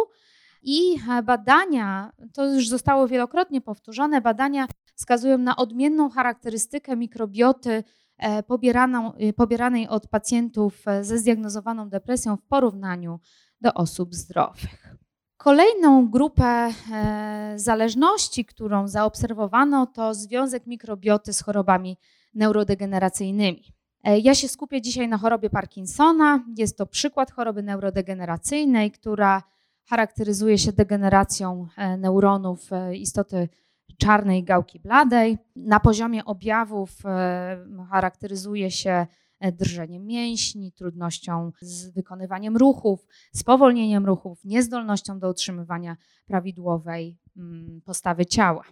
i 0.62 0.78
e, 1.10 1.22
badania, 1.22 2.12
to 2.32 2.54
już 2.54 2.68
zostało 2.68 3.08
wielokrotnie 3.08 3.60
powtórzone, 3.60 4.20
badania 4.20 4.66
wskazują 4.94 5.38
na 5.38 5.56
odmienną 5.56 6.10
charakterystykę 6.10 6.96
mikrobioty 6.96 7.84
e, 8.18 8.42
pobieraną, 8.42 9.12
pobieranej 9.36 9.88
od 9.88 10.08
pacjentów 10.08 10.84
ze 11.02 11.18
zdiagnozowaną 11.18 11.88
depresją 11.88 12.36
w 12.36 12.42
porównaniu 12.42 13.20
do 13.60 13.74
osób 13.74 14.14
zdrowych. 14.14 14.95
Kolejną 15.36 16.08
grupę 16.10 16.44
e, 16.92 17.52
zależności, 17.56 18.44
którą 18.44 18.88
zaobserwowano, 18.88 19.86
to 19.86 20.14
związek 20.14 20.66
mikrobioty 20.66 21.32
z 21.32 21.42
chorobami 21.42 21.96
neurodegeneracyjnymi. 22.34 23.72
E, 24.04 24.18
ja 24.18 24.34
się 24.34 24.48
skupię 24.48 24.82
dzisiaj 24.82 25.08
na 25.08 25.18
chorobie 25.18 25.50
Parkinsona. 25.50 26.44
Jest 26.56 26.78
to 26.78 26.86
przykład 26.86 27.30
choroby 27.30 27.62
neurodegeneracyjnej, 27.62 28.90
która 28.90 29.42
charakteryzuje 29.84 30.58
się 30.58 30.72
degeneracją 30.72 31.66
e, 31.76 31.96
neuronów 31.96 32.70
istoty 32.92 33.48
czarnej 33.98 34.44
gałki 34.44 34.80
bladej. 34.80 35.38
Na 35.56 35.80
poziomie 35.80 36.24
objawów 36.24 36.90
charakteryzuje 37.90 38.70
się 38.70 39.06
drżeniem 39.40 40.06
mięśni, 40.06 40.72
trudnością 40.72 41.52
z 41.60 41.90
wykonywaniem 41.90 42.56
ruchów, 42.56 43.06
spowolnieniem 43.34 44.06
ruchów, 44.06 44.44
niezdolnością 44.44 45.18
do 45.18 45.30
utrzymywania 45.30 45.96
prawidłowej 46.26 47.18
mm, 47.36 47.80
postawy 47.84 48.26
ciała. 48.26 48.62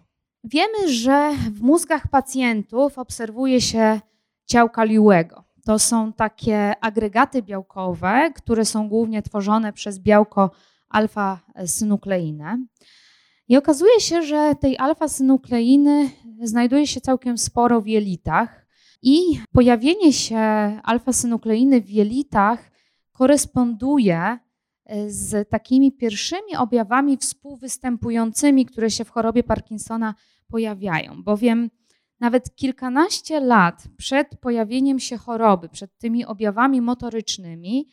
Wiemy, 0.43 0.93
że 0.93 1.31
w 1.51 1.61
mózgach 1.61 2.07
pacjentów 2.07 2.97
obserwuje 2.97 3.61
się 3.61 3.99
ciałka 4.45 4.83
Liuego. 4.83 5.43
To 5.65 5.79
są 5.79 6.13
takie 6.13 6.73
agregaty 6.81 7.41
białkowe, 7.41 8.31
które 8.35 8.65
są 8.65 8.89
głównie 8.89 9.21
tworzone 9.21 9.73
przez 9.73 9.99
białko 9.99 10.51
alfa-synukleinę. 10.89 12.57
I 13.47 13.57
okazuje 13.57 13.99
się, 13.99 14.21
że 14.21 14.55
tej 14.59 14.77
alfa-synukleiny 14.77 16.09
znajduje 16.41 16.87
się 16.87 17.01
całkiem 17.01 17.37
sporo 17.37 17.81
w 17.81 17.87
jelitach, 17.87 18.64
i 19.05 19.39
pojawienie 19.53 20.13
się 20.13 20.37
alfa-synukleiny 20.83 21.81
w 21.81 21.89
jelitach 21.89 22.71
koresponduje 23.11 24.39
e, 24.85 25.09
z 25.09 25.49
takimi 25.49 25.91
pierwszymi 25.91 26.55
objawami 26.57 27.17
współwystępującymi, 27.17 28.65
które 28.65 28.91
się 28.91 29.05
w 29.05 29.09
chorobie 29.09 29.43
Parkinsona 29.43 30.15
pojawiają, 30.47 31.23
bowiem 31.23 31.69
nawet 32.19 32.55
kilkanaście 32.55 33.39
lat 33.39 33.83
przed 33.97 34.37
pojawieniem 34.37 34.99
się 34.99 35.17
choroby, 35.17 35.69
przed 35.69 35.97
tymi 35.97 36.25
objawami 36.25 36.81
motorycznymi, 36.81 37.89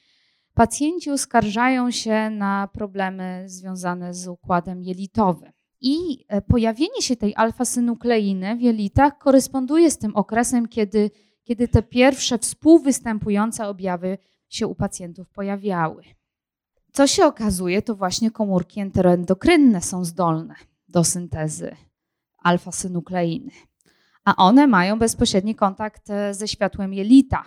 pacjenci 0.55 1.11
uskarżają 1.11 1.91
się 1.91 2.31
na 2.31 2.69
problemy 2.73 3.45
związane 3.47 4.15
z 4.15 4.29
układem 4.29 4.83
jelitowym. 4.83 5.53
I 5.83 6.25
e, 6.29 6.43
pojawienie 6.43 7.03
się 7.03 7.17
tej 7.17 7.35
alfa-synukleiny 7.37 8.57
w 8.57 8.61
jelitach 8.61 9.19
koresponduje 9.19 9.91
z 9.91 9.99
tym 9.99 10.17
okresem, 10.17 10.69
kiedy, 10.69 11.11
kiedy 11.45 11.69
te 11.69 11.83
pierwsze 11.83 12.39
współwystępujące 12.39 13.69
objawy 13.69 14.19
się 14.49 14.67
u 14.67 14.75
pacjentów 14.75 15.29
pojawiały. 15.31 16.03
Co 16.93 17.07
się 17.07 17.27
okazuje, 17.27 17.83
to 17.83 17.95
właśnie 17.95 18.31
komórki 18.31 18.81
enteroendokrynne 18.81 19.81
są 19.81 20.05
zdolne 20.05 20.55
do 20.89 21.05
syntezy 21.05 21.77
alfa-synukleiny, 22.39 23.51
a 24.25 24.37
one 24.37 24.67
mają 24.67 24.99
bezpośredni 24.99 25.55
kontakt 25.55 26.11
e, 26.11 26.35
ze 26.35 26.49
światłem 26.49 26.95
jelita, 26.95 27.45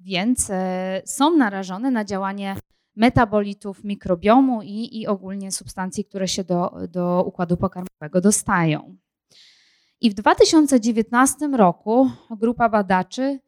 więc 0.00 0.50
e, 0.50 1.02
są 1.06 1.36
narażone 1.36 1.90
na 1.90 2.04
działanie 2.04 2.56
metabolitów 2.98 3.84
mikrobiomu 3.84 4.62
i, 4.62 5.00
i 5.00 5.06
ogólnie 5.06 5.52
substancji, 5.52 6.04
które 6.04 6.28
się 6.28 6.44
do, 6.44 6.76
do 6.88 7.24
układu 7.26 7.56
pokarmowego 7.56 8.20
dostają. 8.20 8.96
I 10.00 10.10
w 10.10 10.14
2019 10.14 11.48
roku 11.48 12.10
grupa 12.30 12.68
badaczy 12.68 13.40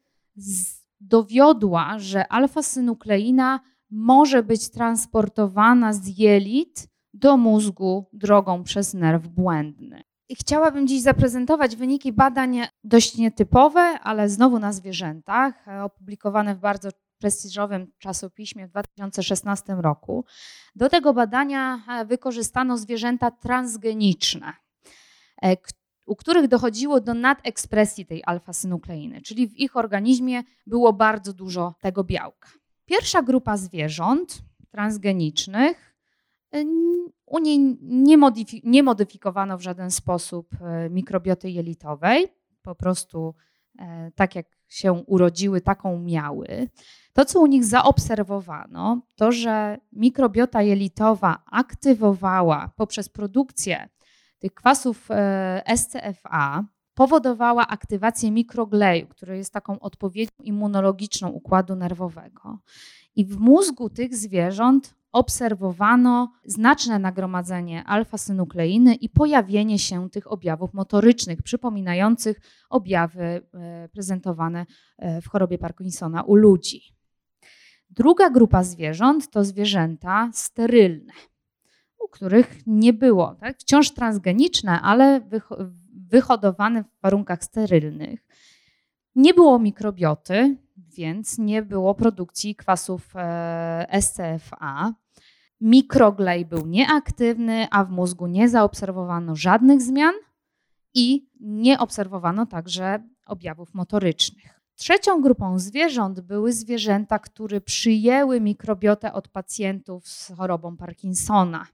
dowiodła, 0.99 1.99
że 1.99 2.27
alfa-synukleina 2.27 3.59
może 3.89 4.43
być 4.43 4.69
transportowana 4.69 5.93
z 5.93 6.17
jelit 6.17 6.87
do 7.13 7.37
mózgu 7.37 8.05
drogą 8.13 8.63
przez 8.63 8.93
nerw 8.93 9.27
błędny. 9.27 10.03
I 10.29 10.35
chciałabym 10.35 10.87
dziś 10.87 11.01
zaprezentować 11.01 11.75
wyniki 11.75 12.13
badań 12.13 12.61
dość 12.83 13.17
nietypowe, 13.17 13.81
ale 13.81 14.29
znowu 14.29 14.59
na 14.59 14.73
zwierzętach, 14.73 15.65
opublikowane 15.83 16.55
w 16.55 16.59
bardzo 16.59 16.89
prestiżowym 17.21 17.91
czasopiśmie 17.99 18.67
w 18.67 18.69
2016 18.69 19.75
roku. 19.79 20.25
Do 20.75 20.89
tego 20.89 21.13
badania 21.13 21.83
e, 21.89 22.05
wykorzystano 22.05 22.77
zwierzęta 22.77 23.31
transgeniczne, 23.31 24.53
e, 25.43 25.57
u 26.05 26.15
których 26.15 26.47
dochodziło 26.47 27.01
do 27.01 27.13
nadekspresji 27.13 28.05
tej 28.05 28.23
alfa-synukleiny, 28.25 29.21
czyli 29.21 29.47
w 29.47 29.57
ich 29.57 29.77
organizmie 29.77 30.43
było 30.67 30.93
bardzo 30.93 31.33
dużo 31.33 31.73
tego 31.81 32.03
białka. 32.03 32.49
Pierwsza 32.85 33.21
grupa 33.21 33.57
zwierząt 33.57 34.39
transgenicznych, 34.71 35.95
e, 36.53 36.63
u 37.25 37.39
niej 37.39 37.59
nie, 37.81 38.17
modyfi 38.17 38.61
nie 38.63 38.83
modyfikowano 38.83 39.57
w 39.57 39.61
żaden 39.61 39.91
sposób 39.91 40.47
mikrobioty 40.89 41.49
jelitowej, 41.49 42.27
po 42.61 42.75
prostu 42.75 43.35
tak 44.15 44.35
jak 44.35 44.45
się 44.67 44.91
urodziły, 44.93 45.61
taką 45.61 45.99
miały. 45.99 46.67
To, 47.13 47.25
co 47.25 47.39
u 47.39 47.45
nich 47.45 47.65
zaobserwowano, 47.65 49.01
to 49.15 49.31
że 49.31 49.77
mikrobiota 49.91 50.61
jelitowa 50.61 51.43
aktywowała 51.45 52.71
poprzez 52.75 53.09
produkcję 53.09 53.89
tych 54.39 54.53
kwasów 54.53 55.11
e, 55.11 55.63
SCFA, 55.77 56.65
powodowała 56.93 57.67
aktywację 57.67 58.31
mikrogleju, 58.31 59.07
który 59.07 59.37
jest 59.37 59.53
taką 59.53 59.79
odpowiedzią 59.79 60.31
immunologiczną 60.43 61.29
układu 61.29 61.75
nerwowego. 61.75 62.59
I 63.15 63.25
w 63.25 63.39
mózgu 63.39 63.89
tych 63.89 64.15
zwierząt 64.15 64.95
obserwowano 65.11 66.31
znaczne 66.45 66.99
nagromadzenie 66.99 67.83
alfa-synukleiny 67.83 68.93
i 68.93 69.09
pojawienie 69.09 69.79
się 69.79 70.09
tych 70.09 70.31
objawów 70.31 70.73
motorycznych, 70.73 71.41
przypominających 71.41 72.41
objawy 72.69 73.23
e, 73.23 73.89
prezentowane 73.89 74.65
e, 74.97 75.21
w 75.21 75.27
chorobie 75.27 75.57
Parkinsona 75.57 76.23
u 76.23 76.35
ludzi. 76.35 77.00
Druga 77.91 78.29
grupa 78.29 78.63
zwierząt 78.63 79.29
to 79.29 79.43
zwierzęta 79.43 80.29
sterylne, 80.33 81.13
u 82.05 82.07
których 82.07 82.67
nie 82.67 82.93
było, 82.93 83.35
tak? 83.35 83.57
wciąż 83.57 83.91
transgeniczne, 83.91 84.81
ale 84.81 85.21
wyhodowane 85.93 86.83
w 86.83 87.01
warunkach 87.01 87.43
sterylnych. 87.43 88.25
Nie 89.15 89.33
było 89.33 89.59
mikrobioty, 89.59 90.57
więc 90.77 91.37
nie 91.37 91.61
było 91.61 91.95
produkcji 91.95 92.55
kwasów 92.55 93.13
e, 93.15 94.01
SCFA. 94.01 94.93
Mikroglej 95.61 96.45
był 96.45 96.65
nieaktywny, 96.65 97.67
a 97.71 97.83
w 97.83 97.91
mózgu 97.91 98.27
nie 98.27 98.49
zaobserwowano 98.49 99.35
żadnych 99.35 99.81
zmian 99.81 100.13
i 100.93 101.29
nie 101.39 101.79
obserwowano 101.79 102.45
także 102.45 103.03
objawów 103.25 103.73
motorycznych. 103.73 104.60
Trzecią 104.81 105.21
grupą 105.21 105.59
zwierząt 105.59 106.21
były 106.21 106.53
zwierzęta, 106.53 107.19
które 107.19 107.61
przyjęły 107.61 108.41
mikrobiotę 108.41 109.13
od 109.13 109.27
pacjentów 109.27 110.07
z 110.07 110.31
chorobą 110.37 110.77
Parkinsona. 110.77 111.67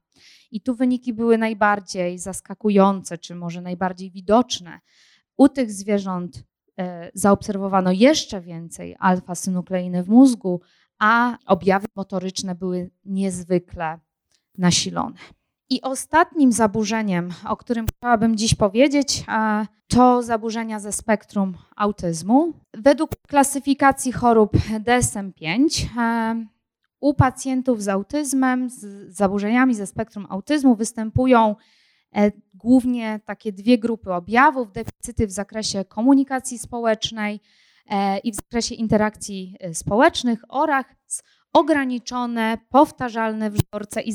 I 0.51 0.61
tu 0.61 0.75
wyniki 0.75 1.13
były 1.13 1.37
najbardziej 1.37 2.19
zaskakujące, 2.19 3.17
czy 3.17 3.35
może 3.35 3.61
najbardziej 3.61 4.11
widoczne. 4.11 4.79
U 5.37 5.49
tych 5.49 5.71
zwierząt 5.71 6.43
e, 6.79 7.11
zaobserwowano 7.13 7.91
jeszcze 7.91 8.41
więcej 8.41 8.95
alfa-synukleiny 8.99 10.03
w 10.03 10.09
mózgu, 10.09 10.61
a 10.99 11.37
objawy 11.45 11.87
motoryczne 11.95 12.55
były 12.55 12.91
niezwykle 13.05 13.99
nasilone. 14.57 15.17
I 15.69 15.81
ostatnim 15.81 16.51
zaburzeniem, 16.51 17.29
o 17.47 17.57
którym 17.57 17.85
chciałabym 17.87 18.35
dziś 18.35 18.55
powiedzieć, 18.55 19.23
to 19.87 20.23
zaburzenia 20.23 20.79
ze 20.79 20.91
spektrum 20.91 21.57
autyzmu. 21.75 22.53
Według 22.73 23.09
klasyfikacji 23.27 24.11
chorób 24.11 24.51
DSM-5 24.85 25.85
e, 25.97 26.45
u 26.99 27.13
pacjentów 27.13 27.83
z 27.83 27.87
autyzmem, 27.87 28.69
z 28.69 29.15
zaburzeniami 29.15 29.75
ze 29.75 29.87
spektrum 29.87 30.27
autyzmu 30.29 30.75
występują 30.75 31.55
e, 32.15 32.31
głównie 32.53 33.19
takie 33.25 33.51
dwie 33.51 33.77
grupy 33.77 34.13
objawów: 34.13 34.71
deficyty 34.71 35.27
w 35.27 35.31
zakresie 35.31 35.85
komunikacji 35.85 36.59
społecznej 36.59 37.39
e, 37.89 38.17
i 38.17 38.31
w 38.31 38.35
zakresie 38.35 38.75
interakcji 38.75 39.57
społecznych 39.73 40.41
oraz 40.49 40.85
ograniczone, 41.53 42.57
powtarzalne 42.69 43.51
wzorce, 43.51 44.01
i 44.01 44.13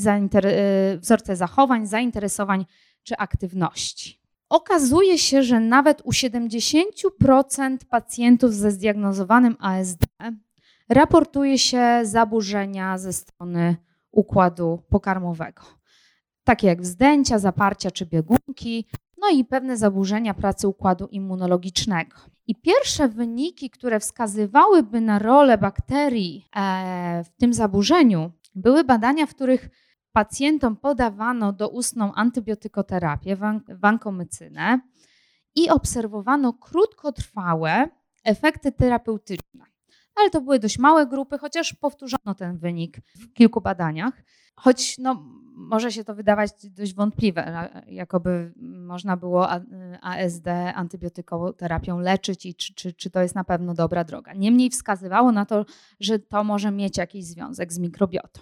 wzorce 0.99 1.35
zachowań, 1.35 1.87
zainteresowań 1.87 2.65
czy 3.03 3.17
aktywności. 3.17 4.23
Okazuje 4.49 5.17
się, 5.17 5.43
że 5.43 5.59
nawet 5.59 6.01
u 6.05 6.11
70% 6.11 7.77
pacjentów 7.89 8.53
ze 8.53 8.71
zdiagnozowanym 8.71 9.55
ASD 9.59 10.03
raportuje 10.89 11.57
się 11.57 11.99
zaburzenia 12.03 12.97
ze 12.97 13.13
strony 13.13 13.75
układu 14.11 14.83
pokarmowego, 14.89 15.63
takie 16.43 16.67
jak 16.67 16.81
wzdęcia, 16.81 17.39
zaparcia 17.39 17.91
czy 17.91 18.05
biegunki, 18.05 18.87
no 19.23 19.37
i 19.37 19.45
pewne 19.45 19.77
zaburzenia 19.77 20.33
pracy 20.33 20.67
układu 20.67 21.07
immunologicznego. 21.07 22.17
I 22.47 22.55
pierwsze 22.55 23.09
wyniki, 23.09 23.69
które 23.69 23.99
wskazywałyby 23.99 25.01
na 25.01 25.19
rolę 25.19 25.57
bakterii 25.57 26.45
e, 26.55 27.23
w 27.23 27.29
tym 27.37 27.53
zaburzeniu, 27.53 28.31
były 28.55 28.83
badania, 28.83 29.25
w 29.25 29.35
których 29.35 29.69
pacjentom 30.11 30.77
podawano 30.77 31.53
doustną 31.53 32.13
antybiotykoterapię, 32.13 33.37
wankomycynę 33.67 34.79
i 35.55 35.69
obserwowano 35.69 36.53
krótkotrwałe 36.53 37.89
efekty 38.23 38.71
terapeutyczne. 38.71 39.65
Ale 40.15 40.29
to 40.29 40.41
były 40.41 40.59
dość 40.59 40.79
małe 40.79 41.07
grupy, 41.07 41.37
chociaż 41.37 41.73
powtórzono 41.73 42.35
ten 42.37 42.57
wynik 42.57 42.97
w 43.15 43.33
kilku 43.33 43.61
badaniach. 43.61 44.23
Choć 44.55 44.97
no, 44.97 45.25
może 45.55 45.91
się 45.91 46.03
to 46.03 46.15
wydawać 46.15 46.49
dość 46.63 46.93
wątpliwe, 46.93 47.69
jakoby 47.87 48.53
można 48.61 49.17
było 49.17 49.49
ASD 50.01 50.47
antybiotykoterapią 50.75 51.99
leczyć 51.99 52.45
i 52.45 52.55
czy, 52.55 52.73
czy, 52.73 52.93
czy 52.93 53.09
to 53.09 53.21
jest 53.21 53.35
na 53.35 53.43
pewno 53.43 53.73
dobra 53.73 54.03
droga. 54.03 54.33
Niemniej 54.33 54.69
wskazywało 54.69 55.31
na 55.31 55.45
to, 55.45 55.65
że 55.99 56.19
to 56.19 56.43
może 56.43 56.71
mieć 56.71 56.97
jakiś 56.97 57.25
związek 57.25 57.73
z 57.73 57.79
mikrobiotą. 57.79 58.41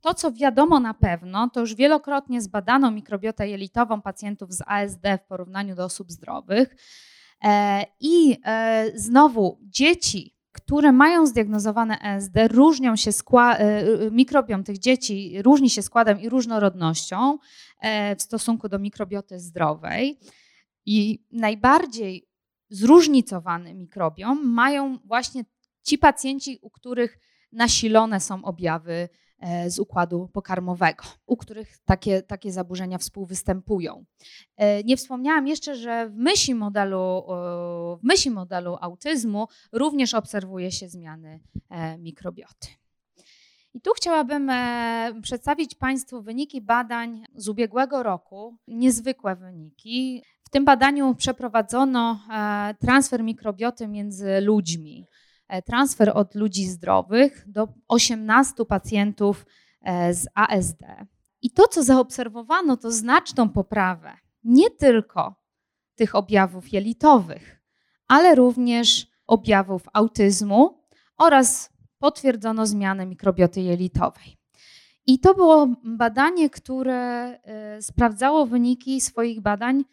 To, 0.00 0.14
co 0.14 0.32
wiadomo 0.32 0.80
na 0.80 0.94
pewno, 0.94 1.50
to 1.50 1.60
już 1.60 1.74
wielokrotnie 1.74 2.42
zbadano 2.42 2.90
mikrobiotę 2.90 3.48
jelitową 3.48 4.00
pacjentów 4.00 4.52
z 4.52 4.62
ASD 4.66 5.02
w 5.24 5.26
porównaniu 5.28 5.74
do 5.74 5.84
osób 5.84 6.12
zdrowych. 6.12 6.76
E, 7.44 7.84
I 8.00 8.38
e, 8.44 8.90
znowu 8.94 9.58
dzieci, 9.62 10.31
które 10.52 10.92
mają 10.92 11.26
zdiagnozowane 11.26 11.98
ESD, 11.98 12.34
różnią 12.48 12.96
się 12.96 13.12
składem, 13.12 13.68
mikrobiom 14.10 14.64
tych 14.64 14.78
dzieci 14.78 15.42
różni 15.42 15.70
się 15.70 15.82
składem 15.82 16.20
i 16.20 16.28
różnorodnością 16.28 17.38
e, 17.80 18.16
w 18.16 18.22
stosunku 18.22 18.68
do 18.68 18.78
mikrobioty 18.78 19.40
zdrowej. 19.40 20.18
I 20.86 21.24
najbardziej 21.32 22.28
zróżnicowany 22.70 23.74
mikrobiom 23.74 24.48
mają 24.48 24.98
właśnie 25.04 25.44
ci 25.82 25.98
pacjenci, 25.98 26.58
u 26.62 26.70
których 26.70 27.18
nasilone 27.52 28.20
są 28.20 28.44
objawy 28.44 28.92
e, 28.92 29.08
z 29.66 29.78
układu 29.78 30.28
pokarmowego, 30.32 31.04
u 31.26 31.36
których 31.36 31.78
takie, 31.84 32.22
takie 32.22 32.52
zaburzenia 32.52 32.98
współwystępują. 32.98 34.04
E, 34.56 34.84
nie 34.84 34.96
wspomniałam 34.96 35.46
jeszcze, 35.46 35.74
że 35.74 36.08
w 36.08 36.16
myśli 36.16 36.54
modelu, 36.54 37.24
w 38.00 38.04
myśli 38.04 38.30
modelu 38.30 38.76
autyzmu 38.80 39.46
również 39.72 40.14
obserwuje 40.14 40.72
się 40.72 40.88
zmiany 40.88 41.40
mikrobioty. 41.98 42.68
I 43.74 43.80
tu 43.80 43.90
chciałabym 43.96 44.50
przedstawić 45.22 45.74
Państwu 45.74 46.22
wyniki 46.22 46.60
badań 46.60 47.24
z 47.34 47.48
ubiegłego 47.48 48.02
roku, 48.02 48.56
niezwykłe 48.68 49.36
wyniki. 49.36 50.22
W 50.44 50.50
tym 50.50 50.64
badaniu 50.64 51.14
przeprowadzono 51.14 52.20
transfer 52.80 53.22
mikrobioty 53.22 53.88
między 53.88 54.40
ludźmi. 54.40 55.06
E, 55.52 55.62
transfer 55.62 56.10
od 56.14 56.34
ludzi 56.34 56.66
zdrowych 56.66 57.44
do 57.46 57.68
18 57.88 58.64
pacjentów 58.64 59.46
e, 59.82 60.14
z 60.14 60.26
ASD. 60.34 60.82
I 61.42 61.50
to, 61.50 61.68
co 61.68 61.82
zaobserwowano, 61.82 62.76
to 62.76 62.90
znaczną 62.90 63.48
poprawę 63.48 64.12
nie 64.44 64.70
tylko 64.70 65.34
tych 65.94 66.14
objawów 66.14 66.72
jelitowych, 66.72 67.62
ale 68.08 68.34
również 68.34 69.06
objawów 69.26 69.82
autyzmu 69.92 70.84
oraz 71.18 71.70
potwierdzono 71.98 72.66
zmianę 72.66 73.06
mikrobioty 73.06 73.60
jelitowej. 73.60 74.36
I 75.06 75.18
to 75.18 75.34
było 75.34 75.68
badanie, 75.84 76.50
które 76.50 76.94
e, 76.94 77.82
sprawdzało 77.82 78.46
wyniki 78.46 79.00
swoich 79.00 79.40
badań 79.40 79.84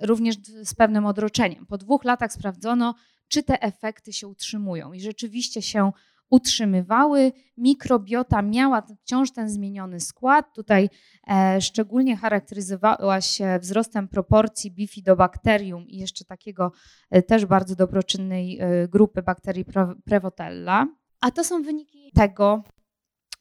również 0.00 0.36
z 0.64 0.74
pewnym 0.74 1.06
odroczeniem. 1.06 1.66
Po 1.66 1.78
dwóch 1.78 2.04
latach 2.04 2.32
sprawdzono, 2.32 2.94
czy 3.28 3.42
te 3.42 3.62
efekty 3.62 4.12
się 4.12 4.28
utrzymują. 4.28 4.92
I 4.92 5.00
rzeczywiście 5.00 5.62
się 5.62 5.92
utrzymywały. 6.30 7.32
Mikrobiota 7.56 8.42
miała 8.42 8.82
wciąż 8.82 9.30
ten 9.30 9.48
zmieniony 9.48 10.00
skład. 10.00 10.54
Tutaj 10.54 10.88
e, 11.30 11.60
szczególnie 11.60 12.16
charakteryzowała 12.16 13.20
się 13.20 13.58
wzrostem 13.62 14.08
proporcji 14.08 14.70
bifidobakterium 14.70 15.88
i 15.88 15.98
jeszcze 15.98 16.24
takiego 16.24 16.72
e, 17.10 17.22
też 17.22 17.46
bardzo 17.46 17.76
dobroczynnej 17.76 18.58
e, 18.60 18.88
grupy 18.88 19.22
bakterii 19.22 19.64
Prevotella. 20.04 20.86
A 21.20 21.30
to 21.30 21.44
są 21.44 21.62
wyniki 21.62 22.10
tego 22.14 22.62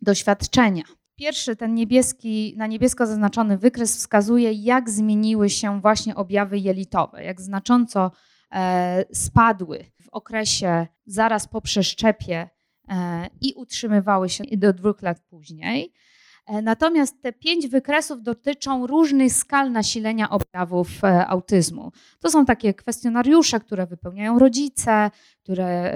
doświadczenia. 0.02 0.84
Pierwszy, 1.16 1.56
ten 1.56 1.74
niebieski, 1.74 2.54
na 2.58 2.68
niebiesko 2.68 3.06
zaznaczony 3.06 3.58
wykres 3.58 3.98
wskazuje, 3.98 4.52
jak 4.52 4.90
zmieniły 4.90 5.50
się 5.50 5.82
właśnie 5.82 6.16
objawy 6.16 6.60
jelitowe, 6.60 7.24
jak 7.24 7.42
znacząco 7.42 8.12
spadły 9.14 9.86
w 10.02 10.10
okresie 10.12 10.88
zaraz 11.06 11.48
po 11.48 11.62
przeszczepie 11.62 12.50
e, 12.90 13.28
i 13.42 13.54
utrzymywały 13.54 14.30
się 14.30 14.44
do 14.52 14.74
dwóch 14.74 15.02
lat 15.02 15.20
później. 15.20 15.94
E, 16.46 16.62
natomiast 16.62 17.22
te 17.22 17.34
pięć 17.34 17.68
wykresów 17.68 18.24
dotyczą 18.24 18.88
różnych 18.88 19.34
skal 19.34 19.72
nasilenia 19.72 20.30
objawów 20.30 20.88
autyzmu. 21.28 21.92
To 22.20 22.30
są 22.30 22.46
takie 22.46 22.74
kwestionariusze, 22.74 23.60
które 23.60 23.88
wypełniają 23.88 24.40
rodzice, 24.40 25.12
które, 25.44 25.94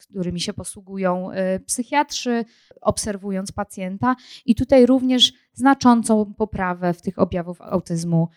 którymi 0.00 0.40
się 0.40 0.52
posługują 0.52 1.30
psychiatrzy, 1.66 2.44
obserwując 2.80 3.52
pacjenta. 3.52 4.16
I 4.46 4.54
tutaj 4.54 4.86
również 4.86 5.32
znaczącą 5.52 6.34
poprawę 6.34 6.94
w 6.94 7.02
tych 7.02 7.18
objawów 7.18 7.60
autyzmu 7.60 8.28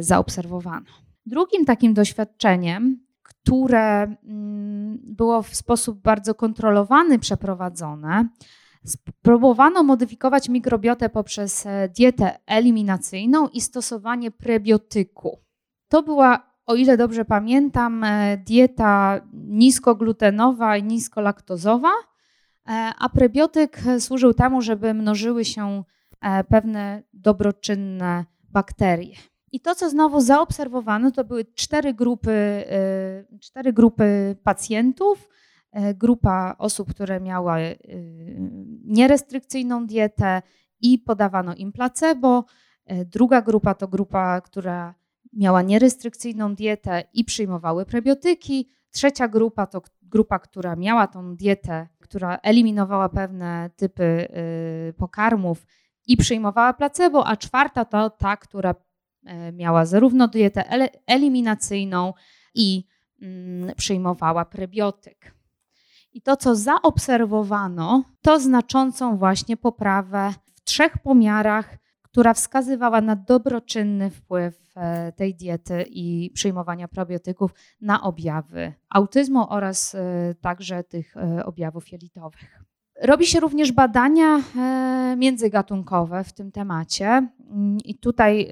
zaobserwowano. 0.00 1.03
Drugim 1.26 1.64
takim 1.64 1.94
doświadczeniem, 1.94 3.04
które 3.22 4.02
mm, 4.02 4.98
było 5.02 5.42
w 5.42 5.54
sposób 5.54 6.02
bardzo 6.02 6.34
kontrolowany 6.34 7.18
przeprowadzone, 7.18 8.28
spróbowano 8.84 9.82
modyfikować 9.82 10.48
mikrobiotę 10.48 11.08
poprzez 11.08 11.66
e, 11.66 11.88
dietę 11.88 12.38
eliminacyjną 12.46 13.48
i 13.48 13.60
stosowanie 13.60 14.30
prebiotyku. 14.30 15.38
To 15.88 16.02
była, 16.02 16.54
o 16.66 16.74
ile 16.74 16.96
dobrze 16.96 17.24
pamiętam, 17.24 18.04
e, 18.04 18.36
dieta 18.36 19.20
niskoglutenowa 19.32 20.76
i 20.76 20.82
niskolaktozowa, 20.82 21.92
e, 22.68 22.92
a 22.98 23.08
prebiotyk 23.08 23.80
służył 23.98 24.34
temu, 24.34 24.62
żeby 24.62 24.94
mnożyły 24.94 25.44
się 25.44 25.84
pewne 26.48 27.02
dobroczynne 27.12 28.24
bakterie. 28.50 29.16
I 29.54 29.60
to, 29.60 29.74
co 29.74 29.90
znowu 29.90 30.20
zaobserwowano, 30.20 31.10
to 31.10 31.24
były 31.24 31.44
cztery 31.44 31.94
grupy, 31.94 32.30
y, 33.32 33.38
cztery 33.38 33.72
grupy 33.72 34.36
pacjentów. 34.42 35.28
Y, 35.90 35.94
grupa 35.94 36.54
osób, 36.58 36.90
które 36.90 37.20
miały 37.20 37.60
y, 37.60 37.76
nierestrykcyjną 38.84 39.86
dietę 39.86 40.42
i 40.80 40.98
podawano 40.98 41.54
im 41.54 41.72
placebo. 41.72 42.44
Druga 43.06 43.42
grupa 43.42 43.74
to 43.74 43.88
grupa, 43.88 44.40
która 44.40 44.94
miała 45.32 45.62
nierestrykcyjną 45.62 46.54
dietę 46.54 47.04
i 47.12 47.24
przyjmowały 47.24 47.86
prebiotyki. 47.86 48.68
Trzecia 48.90 49.28
grupa 49.28 49.66
to 49.66 49.82
grupa, 50.02 50.38
która 50.38 50.76
miała 50.76 51.06
tą 51.06 51.36
dietę, 51.36 51.88
która 52.00 52.38
eliminowała 52.42 53.08
pewne 53.08 53.70
typy 53.76 54.28
pokarmów 54.96 55.66
i 56.06 56.16
przyjmowała 56.16 56.72
placebo, 56.72 57.26
a 57.26 57.36
czwarta 57.36 57.84
to 57.84 58.10
ta, 58.10 58.36
która 58.36 58.74
miała 59.52 59.86
zarówno 59.86 60.28
dietę 60.28 60.64
eliminacyjną 61.06 62.12
i 62.54 62.84
mm, 63.22 63.74
przyjmowała 63.76 64.44
prebiotyk. 64.44 65.34
I 66.12 66.22
to, 66.22 66.36
co 66.36 66.56
zaobserwowano, 66.56 68.04
to 68.22 68.40
znaczącą 68.40 69.16
właśnie 69.16 69.56
poprawę 69.56 70.34
w 70.54 70.60
trzech 70.64 70.98
pomiarach, 70.98 71.78
która 72.02 72.34
wskazywała 72.34 73.00
na 73.00 73.16
dobroczynny 73.16 74.10
wpływ 74.10 74.72
e, 74.76 75.12
tej 75.12 75.34
diety 75.34 75.84
i 75.88 76.30
przyjmowania 76.34 76.88
probiotyków 76.88 77.50
na 77.80 78.02
objawy 78.02 78.72
autyzmu 78.90 79.46
oraz 79.48 79.94
e, 79.94 80.34
także 80.40 80.84
tych 80.84 81.14
objawów 81.44 81.92
jelitowych. 81.92 82.64
Robi 83.02 83.26
się 83.26 83.40
również 83.40 83.72
badania 83.72 84.40
międzygatunkowe 85.16 86.24
w 86.24 86.32
tym 86.32 86.52
temacie. 86.52 87.28
I 87.84 87.98
tutaj 87.98 88.48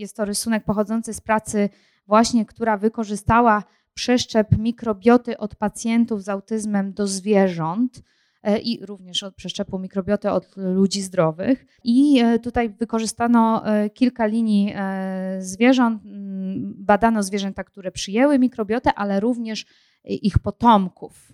jest 0.00 0.16
to 0.16 0.24
rysunek 0.24 0.64
pochodzący 0.64 1.14
z 1.14 1.20
pracy 1.20 1.68
właśnie, 2.06 2.46
która 2.46 2.76
wykorzystała 2.76 3.64
przeszczep 3.94 4.58
mikrobioty 4.58 5.38
od 5.38 5.56
pacjentów 5.56 6.22
z 6.22 6.28
autyzmem 6.28 6.92
do 6.92 7.06
zwierząt 7.06 8.02
e, 8.42 8.58
i 8.58 8.86
również 8.86 9.22
od 9.22 9.34
przeszczepu 9.34 9.78
mikrobioty 9.78 10.30
od 10.30 10.56
ludzi 10.56 11.02
zdrowych. 11.02 11.66
I 11.84 12.20
e, 12.20 12.38
tutaj 12.38 12.68
wykorzystano 12.68 13.66
e, 13.66 13.90
kilka 13.90 14.26
linii 14.26 14.74
zwierząt. 15.38 16.02
Badano 16.76 17.22
zwierzęta, 17.22 17.64
które 17.64 17.92
przyjęły 17.92 18.38
mikrobiotę, 18.38 18.94
ale 18.94 19.20
również 19.20 19.66
ich 20.04 20.38
potomków. 20.38 21.32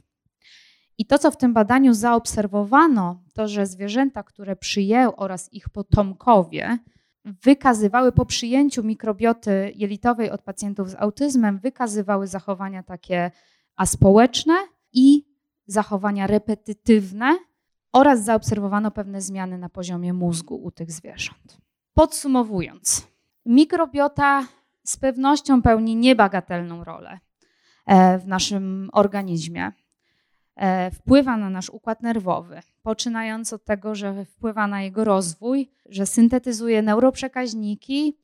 I 0.98 1.06
to, 1.06 1.18
co 1.18 1.30
w 1.30 1.36
tym 1.36 1.54
badaniu 1.54 1.94
zaobserwowano, 1.94 3.22
to 3.34 3.48
że 3.48 3.66
zwierzęta, 3.66 4.22
które 4.22 4.56
przyjęły 4.56 5.16
oraz 5.16 5.52
ich 5.52 5.68
potomkowie 5.68 6.78
wykazywały 7.26 8.12
po 8.12 8.26
przyjęciu 8.26 8.84
mikrobioty 8.84 9.72
jelitowej 9.74 10.30
od 10.30 10.42
pacjentów 10.42 10.90
z 10.90 10.94
autyzmem, 10.94 11.58
wykazywały 11.58 12.26
zachowania 12.26 12.82
takie 12.82 13.30
aspołeczne 13.76 14.54
i 14.92 15.24
zachowania 15.66 16.26
repetytywne 16.26 17.38
oraz 17.92 18.24
zaobserwowano 18.24 18.90
pewne 18.90 19.20
zmiany 19.20 19.58
na 19.58 19.68
poziomie 19.68 20.12
mózgu 20.12 20.54
u 20.54 20.70
tych 20.70 20.92
zwierząt. 20.92 21.58
Podsumowując, 21.94 23.06
mikrobiota 23.46 24.46
z 24.84 24.96
pewnością 24.96 25.62
pełni 25.62 25.96
niebagatelną 25.96 26.84
rolę 26.84 27.18
e, 27.86 28.18
w 28.18 28.26
naszym 28.26 28.90
organizmie. 28.92 29.72
E, 30.56 30.90
wpływa 30.90 31.36
na 31.36 31.50
nasz 31.50 31.70
układ 31.70 32.02
nerwowy, 32.02 32.60
poczynając 32.82 33.52
od 33.52 33.64
tego, 33.64 33.94
że 33.94 34.24
wpływa 34.24 34.66
na 34.66 34.82
jego 34.82 35.04
rozwój, 35.04 35.70
że 35.88 36.06
syntetyzuje 36.06 36.82
neuroprzekaźniki, 36.82 38.18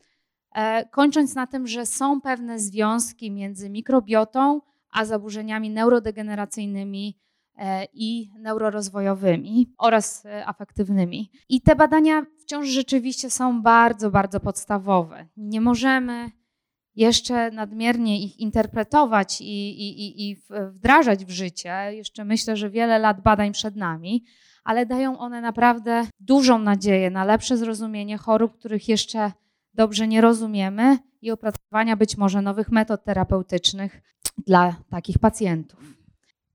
e, 0.55 0.89
kończąc 0.89 1.35
na 1.35 1.47
tym, 1.47 1.67
że 1.67 1.87
są 1.87 2.21
pewne 2.21 2.59
związki 2.59 3.31
między 3.31 3.71
mikrobiotą 3.71 4.61
a 4.93 5.05
zaburzeniami 5.05 5.71
neurodegeneracyjnymi 5.71 7.19
e, 7.57 7.87
i 7.95 8.31
neurorozwojowymi 8.39 9.75
oraz 9.79 10.27
afektywnymi. 10.47 11.31
I 11.49 11.61
te 11.61 11.77
badania 11.77 12.27
wciąż 12.41 12.69
rzeczywiście 12.69 13.31
są 13.31 13.63
bardzo, 13.63 14.11
bardzo 14.11 14.41
podstawowe. 14.41 15.27
Nie 15.37 15.61
możemy 15.61 16.31
jeszcze 16.97 17.51
nadmiernie 17.51 18.23
ich 18.25 18.41
interpretować 18.41 19.41
i, 19.41 19.45
i, 19.45 20.31
i 20.31 20.37
wdrażać 20.71 21.25
w 21.25 21.31
życie. 21.31 21.75
Jeszcze 21.91 22.25
myślę, 22.25 22.57
że 22.57 22.71
wiele 22.71 22.99
lat 22.99 23.23
badań 23.23 23.53
przed 23.53 23.77
nami, 23.77 24.25
ale 24.65 24.87
dają 24.87 25.19
one 25.19 25.41
naprawdę 25.41 26.07
dużą 26.21 26.59
nadzieję 26.59 27.11
na 27.11 27.25
lepsze 27.25 27.57
zrozumienie 27.57 28.19
chorób, 28.19 28.59
których 28.59 28.89
jeszcze 28.89 29.33
dobrze 29.75 30.09
nie 30.09 30.21
rozumiemy 30.21 30.99
i 31.23 31.31
opracowania 31.31 31.97
być 31.97 32.17
może 32.17 32.43
nowych 32.43 32.73
metod 32.73 33.05
terapeutycznych 33.05 34.03
dla 34.47 34.77
takich 34.91 35.19
pacjentów. 35.19 36.03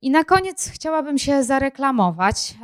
I 0.01 0.11
na 0.11 0.23
koniec 0.23 0.69
chciałabym 0.69 1.17
się 1.17 1.43
zareklamować. 1.43 2.55